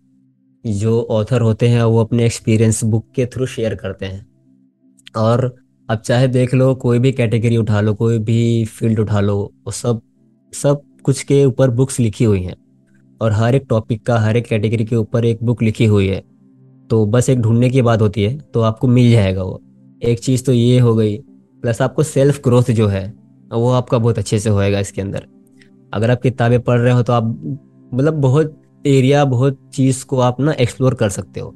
जो 0.63 1.02
ऑथर 1.02 1.42
होते 1.42 1.68
हैं, 1.68 1.84
वो 1.84 2.00
अपने 2.00 2.25
एक्सपीरियंस 2.25 2.84
बुक 2.84 3.06
के 3.16 3.25
थ्रू 3.25 3.46
शेयर 3.46 3.75
करते 3.75 4.06
हैं। 4.06 4.25
और 5.18 5.56
अब 5.90 6.00
चाहे 6.00 6.28
देख 6.28 6.54
लो, 6.54 6.74
कोई 6.76 7.00
भी 7.00 7.12
कैटेगरी 7.12 7.58
उठा 7.58 7.82
लो, 7.82 7.93
कोई 7.93 8.19
भी 8.19 8.65
फ़ील्ड 8.67 9.00
उठा 9.00 9.19
लो, 9.19 9.38
वो 9.65 9.72
सब 9.72 10.02
सब 10.54 10.82
कुछ 11.04 11.22
के 11.24 11.43
ऊपर 11.46 11.69
बुक्स 11.69 12.00
लिखी 12.00 12.24
हुई 12.24 12.41
हैं। 12.41 12.56
और 13.22 13.32
हर 13.32 13.56
एक 13.56 13.65
टॉपिक 13.69 14.06
का, 14.06 14.17
हर 14.19 14.38
एक 14.38 14.46
कैटेगरी 14.46 14.86
के 14.86 14.96
ऊपर 14.96 15.26
एक 15.26 15.43
बुक 15.43 15.62
लिखी 15.63 15.86
हुई 15.86 16.08
है। 16.08 16.24
तो 16.89 17.06
बस 17.06 17.30
एक 17.30 17.39
ढूँढने 17.39 17.69
की 17.69 17.82
बात 17.82 18.02
होती 18.02 18.24
है 18.24 18.38
तो 18.54 18.62
आपको 18.62 18.88
मिल 18.88 19.12
जाएगा 19.12 19.43
वो। 19.43 19.62
एक 20.02 20.19
चीज़ 20.19 20.43
तो 20.43 20.54
ये 20.54 20.80
हो 20.80 20.96
गई 20.96 21.17
प्लस 21.63 21.82
आपको 21.82 22.04
सेल्फ 22.04 22.41
ग्रोथ 22.43 22.72
जो 22.72 22.88
है, 22.88 23.06
वो 23.52 23.69
आपका 23.72 23.98
बहुत 23.98 24.17
अच्छे 24.17 24.39
से 24.39 24.50
होएगा 24.50 24.80
इसके 24.80 25.02
अंदर। 25.02 25.28
अगर 25.93 26.12
आप 26.12 26.22
किताबें 26.22 26.60
पढ़ 26.62 26.80
रहे 26.80 26.93
हो 26.93 27.04
तो 27.04 27.13
आप 27.13 27.24
मतलब 27.93 28.13
बहुत 28.21 28.62
एरिया 28.86 29.23
बहुत 29.25 29.60
चीज़ 29.73 30.06
को 30.06 30.19
आप 30.19 30.39
ना 30.39 30.51
एक्सप्लोर 30.53 30.93
कर 30.95 31.10
सकते 31.10 31.39
हो। 31.39 31.53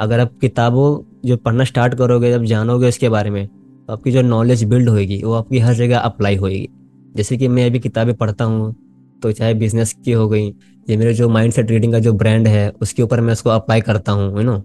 अगर 0.00 0.20
आप 0.20 0.32
किताबों 0.40 0.86
जो 1.24 1.36
पढ़ना 1.36 1.64
स्टार्ट 1.64 1.94
करोगे, 1.94 2.30
जब 2.30 2.44
जानोगे 2.44 2.88
उसके 2.88 3.08
बारे 3.08 3.30
में 3.30 3.46
तो 3.46 3.92
आपकी 3.92 4.10
जो 4.12 4.22
नॉलेज 4.22 4.64
बिल्ड 4.64 4.88
होएगी, 4.88 5.22
वो 5.22 5.32
आपकी 5.34 5.58
हर 5.58 5.74
जगह 5.74 5.98
अप्लाई 5.98 6.36
होएगी। 6.36 6.68
जैसे 7.16 7.36
कि 7.36 7.48
मैं 7.48 7.66
अभी 7.66 7.78
किताबें 7.80 8.14
पढ़ता 8.14 8.44
हूँ 8.44 8.74
तो 9.22 9.32
चाहे 9.32 9.54
बिज़नेस 9.54 9.92
की 10.04 10.12
हो 10.12 10.28
गई, 10.28 10.46
ये 10.88 10.96
मेरे 10.96 11.12
जो 11.14 11.28
माइंड 11.28 11.52
सेट 11.52 11.70
रीडिंग 11.70 11.92
का 11.92 11.98
जो 11.98 12.12
ब्रांड 12.14 12.46
है, 12.48 12.68
उसके 12.72 13.02
ऊपर 13.02 13.20
मैं 13.20 13.32
उसको 13.32 13.50
अप्लाई 13.50 13.80
करता 13.80 14.12
हूँ 14.12 14.36
यू 14.36 14.42
नो 14.42 14.58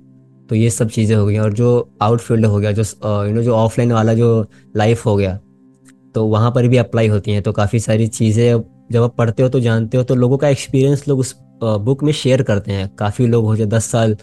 तो 0.49 0.55
ये 0.55 0.69
सब 0.69 0.89
चीज़ें 0.89 1.15
हो 1.15 1.25
गई, 1.25 1.37
और 1.37 1.53
जो 1.53 1.89
आउटफील्ड 2.01 2.45
हो 2.45 2.57
गया, 2.57 2.71
जो 2.71 2.83
यू 3.27 3.33
नो 3.33 3.43
जो 3.43 3.55
ऑफलाइन 3.55 3.91
वाला 3.91 4.13
जो 4.13 4.45
लाइफ 4.77 5.05
हो 5.05 5.15
गया 5.15 5.39
तो 6.15 6.25
वहाँ 6.25 6.51
पर 6.51 6.67
भी 6.67 6.77
अप्लाई 6.77 7.07
होती 7.07 7.31
हैं 7.31 7.41
तो 7.41 7.51
काफ़ी 7.53 7.79
सारी 7.79 8.07
चीज़ें 8.09 8.61
जब 8.91 9.03
आप 9.03 9.15
पढ़ते 9.17 9.43
हो 9.43 9.49
तो 9.49 9.59
जानते 9.59 9.97
हो 9.97 10.03
तो 10.03 10.15
लोगों 10.15 10.37
का 10.37 10.49
एक्सपीरियंस 10.49 11.07
लोग 11.07 11.19
उस 11.19 11.35
बुक 11.61 12.03
में 12.03 12.11
शेयर 12.13 12.41
करते 12.43 12.71
हैं। 12.71 12.87
काफ़ी 12.95 13.27
लोग 13.27 13.45
हो 13.45 13.55
जाए 13.55 13.67
दस 13.67 13.85
साल 13.85 14.15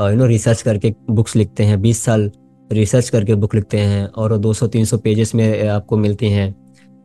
यू 0.00 0.16
नो 0.16 0.26
रिसर्च 0.26 0.62
करके 0.62 0.94
बुक्स 1.10 1.36
लिखते 1.36 1.64
हैं, 1.64 1.80
बीस 1.82 2.02
साल 2.04 2.30
रिसर्च 2.70 3.08
करके 3.08 3.34
बुक 3.34 3.54
लिखते 3.54 3.78
हैं 3.78 4.06
और 4.06 4.36
दो 4.38 4.52
सौ, 4.52 4.66
तीन 4.66 4.84
सौ 4.84 4.98
पेजेस 4.98 5.34
में 5.34 5.68
आपको 5.68 5.96
मिलती 5.98 6.28
हैं। 6.28 6.54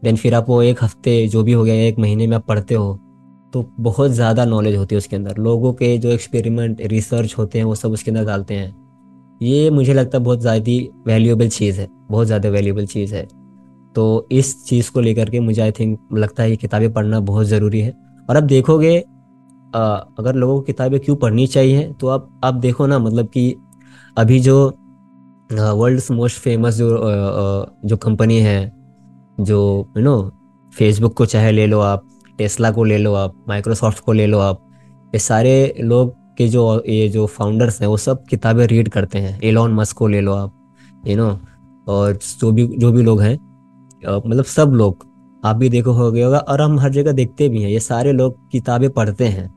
देन 0.03 0.15
फिर 0.15 0.34
आप 0.36 0.49
वो 0.49 0.62
एक 0.63 0.84
हफ़्ते, 0.84 1.27
जो 1.27 1.43
भी 1.43 1.51
हो 1.51 1.63
गया, 1.63 1.75
एक 1.77 1.99
महीने 1.99 2.27
में 2.27 2.36
आप 2.38 2.45
पढ़ते 2.47 2.75
हो 2.75 2.93
तो 3.53 3.63
बहुत 3.80 4.12
ज़्यादा 4.12 4.45
नॉलेज 4.45 4.75
होती 4.75 4.95
है 4.95 4.97
उसके 4.97 5.15
अंदर। 5.15 5.38
लोगों 5.39 5.73
के 5.73 5.97
जो 5.97 6.10
एक्सपेरिमेंट 6.10 6.82
रिसर्च 6.84 7.36
होते 7.38 7.58
हैं, 7.58 7.65
वो 7.65 7.75
सब 7.75 7.91
उसके 7.91 8.12
अंदर 8.12 8.25
डालते 8.25 8.53
हैं। 8.53 8.75
ये 9.41 9.69
मुझे 9.69 9.93
लगता 9.93 10.17
है 10.17 10.23
बहुत 10.23 10.41
ज़्यादा 10.41 10.71
वैल्यूएबल 11.08 11.49
चीज़ 11.49 11.80
है, 11.82 11.88
बहुत 12.10 12.27
ज़्यादा 12.27 12.49
वैल्यूएबल 12.49 12.86
चीज़ 12.88 13.15
है। 13.15 13.27
तो 13.97 14.27
इस 14.31 14.55
चीज़ 14.65 14.91
को 14.91 15.01
लेकर 15.01 15.29
के 15.29 15.39
मुझे 15.39 15.62
आई 15.62 15.71
थिंक 15.71 15.99
लगता 16.13 16.43
है 16.43 16.49
ये 16.49 16.55
किताबें 16.55 16.91
पढ़ना 16.93 17.19
बहुत 17.19 17.45
ज़रूरी 17.45 17.79
है। 17.81 17.93
और 18.29 18.36
अब 18.36 18.43
देखोगे 18.43 18.97
अगर 19.73 20.36
लोगों 20.36 20.55
को 20.55 20.62
किताबें 20.62 20.99
क्यों 20.99 21.15
पढ़नी 21.15 21.45
चाहिए 21.47 21.91
तो 22.01 22.07
आप 22.07 22.29
आप 22.43 22.53
देखो 22.55 22.88
ना 22.88 22.99
मतलब 22.99 23.27
कि 23.27 23.55
अभी 24.17 24.39
जो 24.39 24.57
वर्ल्ड 25.51 26.01
मोस्ट 26.12 26.39
फ़ेमस 26.41 26.75
जो 26.75 26.89
जो 27.86 27.97
कंपनी 27.97 28.38
है, 28.39 28.71
जो 29.39 29.93
यू 29.97 30.03
नो 30.03 30.31
फेसबुक 30.73 31.13
को 31.13 31.25
चाहे 31.25 31.51
ले 31.51 31.67
लो 31.67 31.79
आप 31.79 32.07
टेस्ला 32.38 32.71
को 32.71 32.83
ले 32.83 32.97
लो 32.97 33.13
आप 33.15 33.43
माइक्रोसॉफ्ट 33.49 33.99
को 33.99 34.13
ले 34.13 34.27
लो 34.27 34.39
आप, 34.39 34.63
ये 35.13 35.19
सारे 35.19 35.75
लोग 35.81 36.13
के 36.38 36.47
जो, 36.47 36.83
ये 36.88 37.10
जो 37.10 37.25
फाउंडर्स 37.27 37.81
हैं, 37.81 37.88
वो 37.88 37.97
सब 37.97 38.23
किताबें 38.25 38.65
रीड 38.67 38.89
करते 38.89 39.19
हैं। 39.19 39.39
एलॉन 39.43 39.73
मस्क 39.73 39.97
को 39.97 40.07
ले 40.07 40.21
लो 40.21 40.33
आप 40.33 41.03
यू 41.07 41.17
नो 41.17 41.29
और 41.88 42.19
जो 42.39 42.51
भी 42.51 42.67
जो 42.77 42.91
भी 42.91 43.03
लोग 43.03 43.21
हैं 43.21 43.38
मतलब 44.03 44.45
सब 44.45 44.71
लोग, 44.73 45.05
आप 45.43 45.55
भी 45.55 45.69
देखो 45.69 45.91
हो 45.91 46.12
गया 46.12 46.25
होगा, 46.25 46.38
और 46.39 46.62
हम 46.62 46.79
हर 46.79 46.89
जगह 46.91 47.12
देखते 47.12 47.49
भी 47.49 47.62
हैं, 47.62 47.69
ये 47.69 47.79
सारे 47.79 48.12
लोग 48.13 48.38
किताबें 48.51 48.89
पढ़ते 48.89 49.25
हैं। 49.27 49.47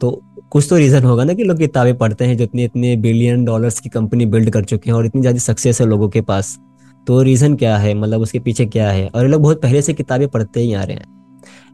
तो 0.00 0.10
कुछ 0.50 0.66
तो 0.70 0.76
रीज़न 0.76 1.04
होगा 1.04 1.24
ना 1.24 1.34
कि 1.34 1.44
लोग 1.44 1.58
किताबें 1.58 1.96
पढ़ते 1.98 2.24
हैं, 2.24 2.36
जो 2.36 2.44
इतने 2.44 2.64
इतने 2.64 2.96
बिलियन 2.98 3.44
डॉलर्स 3.44 3.80
की 3.80 3.88
कंपनी 3.88 4.26
बिल्ड 4.26 4.50
कर 4.50 4.64
चुके 4.64 4.90
हैं 4.90 4.96
और 4.96 5.06
इतनी 5.06 5.20
ज़्यादा 5.20 5.38
सक्सेस 5.38 5.80
है 5.80 5.86
लोगों 5.86 6.08
के 6.08 6.20
पास। 6.22 6.58
तो 7.06 7.20
रीज़न 7.22 7.54
क्या 7.56 7.76
है 7.78 7.94
मतलब 7.94 8.20
उसके 8.20 8.38
पीछे 8.38 8.66
क्या 8.66 8.90
है? 8.90 9.06
और 9.08 9.22
ये 9.22 9.28
लोग 9.28 9.42
बहुत 9.42 9.62
पहले 9.62 9.82
से 9.82 9.92
किताबें 9.92 10.26
पढ़ते 10.28 10.60
ही 10.60 10.72
आ 10.74 10.82
रहे 10.82 10.96
हैं। 10.96 11.04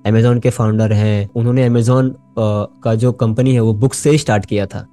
अमेजोन 0.07 0.39
के 0.41 0.51
फाउंडर 0.51 0.93
हैं, 0.93 1.29
उन्होंने 1.37 1.65
अमेजोन 1.65 2.15
का 2.39 2.95
जो 2.95 3.13
कंपनी 3.15 3.55
है, 3.55 3.61
वो 3.61 3.73
बुक 3.75 3.95
से 3.95 4.11
ही 4.11 4.19
स्टार्ट 4.19 4.45
किया 4.47 4.67
था। 4.67 4.87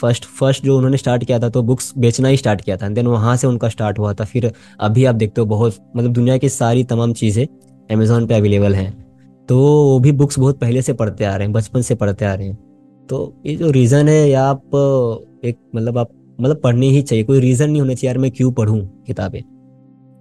फ़र्स्ट 0.00 0.24
फ़र्स्ट 0.30 0.64
जो 0.64 0.76
उन्होंने 0.76 0.96
स्टार्ट 0.96 1.24
किया 1.24 1.38
था 1.38 1.48
तो 1.48 1.62
बुक्स 1.62 1.92
बेचना 1.98 2.28
ही 2.28 2.36
स्टार्ट 2.36 2.60
किया 2.60 2.76
था। 2.76 2.88
देन 2.88 3.06
वहाँ 3.06 3.36
से 3.36 3.46
उनका 3.46 3.68
स्टार्ट 3.68 3.98
हुआ 3.98 4.12
था। 4.14 4.24
फिर 4.24 4.52
अभी 4.80 5.04
आप 5.04 5.14
देखते 5.14 5.40
हो 5.40 5.46
बहुत 5.46 5.76
मतलब 5.96 6.12
दुनिया 6.12 6.36
की 6.38 6.48
सारी 6.48 6.84
तमाम 6.84 7.12
चीज़ें 7.12 7.46
अमेजोन 7.90 8.26
पे 8.26 8.34
अवेलेबल 8.34 8.74
हैं। 8.74 8.92
तो 9.48 9.58
वो 9.58 9.98
भी 10.00 10.12
बुक्स 10.12 10.38
बहुत 10.38 10.58
पहले 10.60 10.82
से 10.82 10.92
पढ़ते 10.92 11.24
आ 11.24 11.34
रहे 11.36 11.46
हैं, 11.46 11.52
बचपन 11.52 11.82
से 11.82 11.94
पढ़ते 11.94 12.24
आ 12.24 12.34
रहे 12.34 12.46
हैं। 12.46 12.58
तो 13.08 13.34
ये 13.46 13.54
जो 13.56 13.70
रीज़न 13.70 14.08
है, 14.08 14.28
या 14.28 14.44
आप 14.44 15.40
एक 15.44 15.58
मतलब 15.74 15.98
आप 15.98 16.10
मतलब 16.38 16.60
पढ़नी 16.60 16.90
ही 16.90 17.02
चाहिए। 17.02 17.24
कोई 17.24 17.40
रीज़न 17.40 17.70
नहीं 17.70 17.80
होना 17.80 17.94
चाहिए, 17.94 18.08
यार 18.08 18.18
मैं 18.18 18.30
क्यों 18.30 18.50
पढ़ूँ 18.52 18.80
किताबें? 19.06 19.42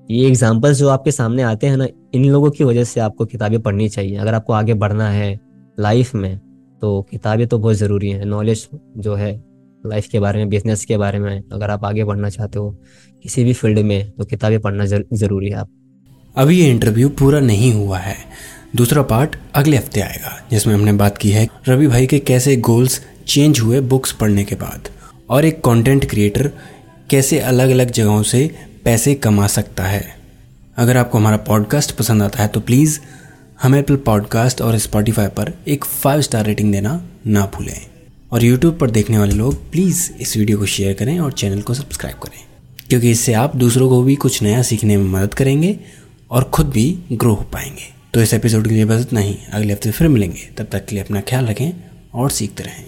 ये 0.09 0.27
एग्जाम्पल्स 0.27 0.77
जो 0.77 0.89
आपके 0.89 1.11
सामने 1.11 1.43
आते 1.43 1.67
हैं 1.67 1.77
ना, 1.77 1.87
इन 2.13 2.25
लोगों 2.25 2.49
की 2.51 2.63
वजह 2.63 2.83
से 2.83 2.99
आपको 2.99 3.25
किताबें 3.25 3.59
पढ़नी 3.61 3.89
चाहिए। 3.89 4.17
अगर 4.17 4.33
आपको 4.33 4.53
आगे 4.53 4.73
बढ़ना 4.75 5.09
है 5.09 5.39
लाइफ 5.77 6.13
में 6.15 6.37
तो 6.81 7.01
किताबें 7.11 7.47
तो 7.47 7.57
बहुत 7.59 7.75
ज़रूरी 7.75 8.09
हैं। 8.09 8.25
नॉलेज 8.25 8.67
जो 8.97 9.15
है 9.15 9.33
लाइफ 9.87 10.07
के 10.07 10.19
बारे 10.19 10.39
में, 10.39 10.49
बिज़नेस 10.49 10.85
के 10.85 10.97
बारे 10.97 11.19
में, 11.19 11.43
अगर 11.53 11.71
आप 11.71 11.85
आगे 11.85 12.03
बढ़ना 12.03 12.29
चाहते 12.29 12.59
हो, 12.59 12.69
किसी 13.23 13.43
भी 13.43 13.53
फ़ील्ड 13.53 13.79
में 13.79 14.11
तो 14.11 14.25
किताबें 14.25 14.59
पढ़ना 14.59 14.85
ज़रूरी 14.85 15.49
है 15.49 15.55
आप। 15.55 15.69
अभी 16.35 16.59
ये 16.59 16.69
इंटरव्यू 16.71 17.09
पूरा 17.09 17.39
नहीं 17.39 17.73
हुआ 17.73 17.99
है। 17.99 18.15
दूसरा 18.75 19.01
पार्ट 19.03 19.35
अगले 19.55 19.77
हफ़्ते 19.77 20.01
आएगा, 20.01 20.37
जिसमें 20.51 20.73
हमने 20.73 20.93
बात 20.93 21.17
की 21.17 21.29
है 21.31 21.47
रवि 21.67 21.87
भाई 21.87 22.07
के 22.07 22.19
कैसे 22.19 22.55
गोल्स 22.57 22.99
चेंज 23.27 23.59
हुए 23.59 23.79
बुक्स 23.83 24.11
पढ़ने 24.11 24.43
के 24.43 24.55
बाद, 24.55 24.89
और 25.29 25.45
एक 25.45 25.63
कंटेंट 25.63 26.09
क्रिएटर 26.09 26.51
कैसे 27.09 27.39
अलग 27.41 27.69
अलग 27.69 27.91
जगहों 27.91 28.21
से 28.23 28.49
पैसे 28.85 29.15
कमा 29.15 29.47
सकता 29.47 29.83
है। 29.83 30.05
अगर 30.77 30.97
आपको 30.97 31.17
हमारा 31.17 31.37
पॉडकास्ट 31.47 31.91
पसंद 31.91 32.23
आता 32.23 32.41
है 32.41 32.47
तो 32.47 32.59
प्लीज़ 32.59 32.99
हमें 33.61 33.79
एप्पल 33.79 33.95
पॉडकास्ट 34.05 34.61
और 34.61 34.77
स्पॉटिफाई 34.77 35.27
पर 35.27 35.53
एक 35.67 35.85
फाइव 35.85 36.21
स्टार 36.21 36.45
रेटिंग 36.45 36.71
देना 36.71 37.01
ना 37.27 37.45
भूलें। 37.55 37.96
और 38.31 38.43
यूट्यूब 38.43 38.77
पर 38.77 38.91
देखने 38.91 39.17
वाले 39.17 39.35
लोग 39.35 39.71
प्लीज़ 39.71 40.11
इस 40.13 40.37
वीडियो 40.37 40.57
को 40.57 40.65
शेयर 40.65 40.93
करें 40.93 41.19
और 41.19 41.31
चैनल 41.31 41.61
को 41.61 41.73
सब्सक्राइब 41.73 42.17
करें। 42.17 42.43
क्योंकि 42.89 43.11
इससे 43.11 43.33
आप 43.33 43.55
दूसरों 43.55 43.89
को 43.89 44.03
भी 44.03 44.15
कुछ 44.15 44.43
नया 44.43 44.61
सीखने 44.61 44.97
में 44.97 45.05
मदद 45.05 45.33
करेंगे 45.33 45.79
और 46.31 46.43
खुद 46.43 46.69
भी 46.69 46.99
ग्रो 47.11 47.33
हो 47.33 47.43
पाएँगे। 47.43 47.93
तो 48.13 48.21
इस 48.21 48.33
एपिसोड 48.33 48.67
के 48.67 48.73
लिए 48.73 48.85
बस 48.85 49.01
इतना 49.01 49.19
ही। 49.19 49.37
अगले 49.53 49.73
हफ़्ते 49.73 49.91
फिर 49.91 50.07
मिलेंगे। 50.07 50.49
तब 50.57 50.67
तक 50.71 50.85
के 50.85 50.95
लिए 50.95 51.03
अपना 51.03 51.21
ख्याल 51.21 51.45
रखें 51.45 51.71
और 52.13 52.31
सीखते 52.31 52.63
रहें। 52.63 52.85